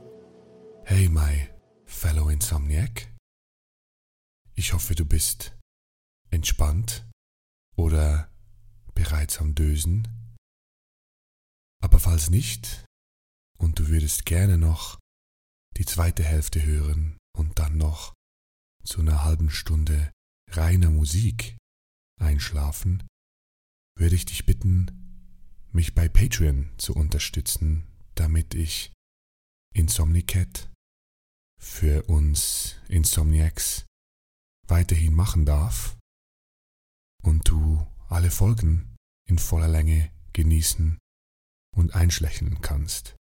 Hey, 0.85 1.09
my 1.09 1.49
fellow 1.87 2.29
Insomniac. 2.29 3.09
Ich 4.55 4.73
hoffe, 4.73 4.95
du 4.95 5.05
bist 5.05 5.53
entspannt 6.31 7.09
oder 7.77 8.31
bereits 8.95 9.39
am 9.39 9.55
Dösen. 9.55 10.07
Aber 11.83 11.99
falls 11.99 12.31
nicht 12.31 12.85
und 13.59 13.79
du 13.79 13.89
würdest 13.89 14.27
gerne 14.27 14.59
noch 14.59 14.99
die 15.77 15.87
zweite 15.87 16.23
Hälfte 16.23 16.65
hören 16.65 17.17
und 17.37 17.59
dann 17.59 17.79
noch 17.79 18.15
zu 18.85 19.01
einer 19.01 19.25
halben 19.25 19.51
Stunde 19.51 20.11
reiner 20.51 20.91
Musik 20.91 21.57
einschlafen, 22.21 23.07
würde 23.97 24.15
ich 24.15 24.27
dich 24.27 24.47
bitten, 24.47 25.67
mich 25.73 25.95
bei 25.95 26.09
Patreon 26.09 26.71
zu 26.79 26.95
unterstützen, 26.95 27.87
damit 28.15 28.55
ich 28.55 28.93
Insomnicat 29.75 30.71
für 31.61 32.03
uns 32.05 32.77
Insomniacs 32.89 33.87
weiterhin 34.67 35.15
machen 35.15 35.47
darf 35.47 36.00
und 37.23 37.49
du 37.49 37.87
alle 38.09 38.31
Folgen 38.31 38.97
in 39.29 39.39
voller 39.39 39.69
Länge 39.69 40.11
genießen 40.33 40.99
und 41.77 41.95
einschlächern 41.95 42.61
kannst. 42.61 43.17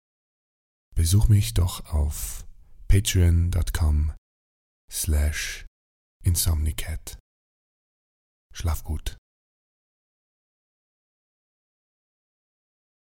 Besuch 0.94 1.28
mich 1.28 1.54
doch 1.54 1.92
auf 1.92 2.46
patreon.com 2.88 4.12
slash 4.90 5.64
insomnicat. 6.24 7.18
Schlaf 8.52 8.82
gut. 8.82 9.16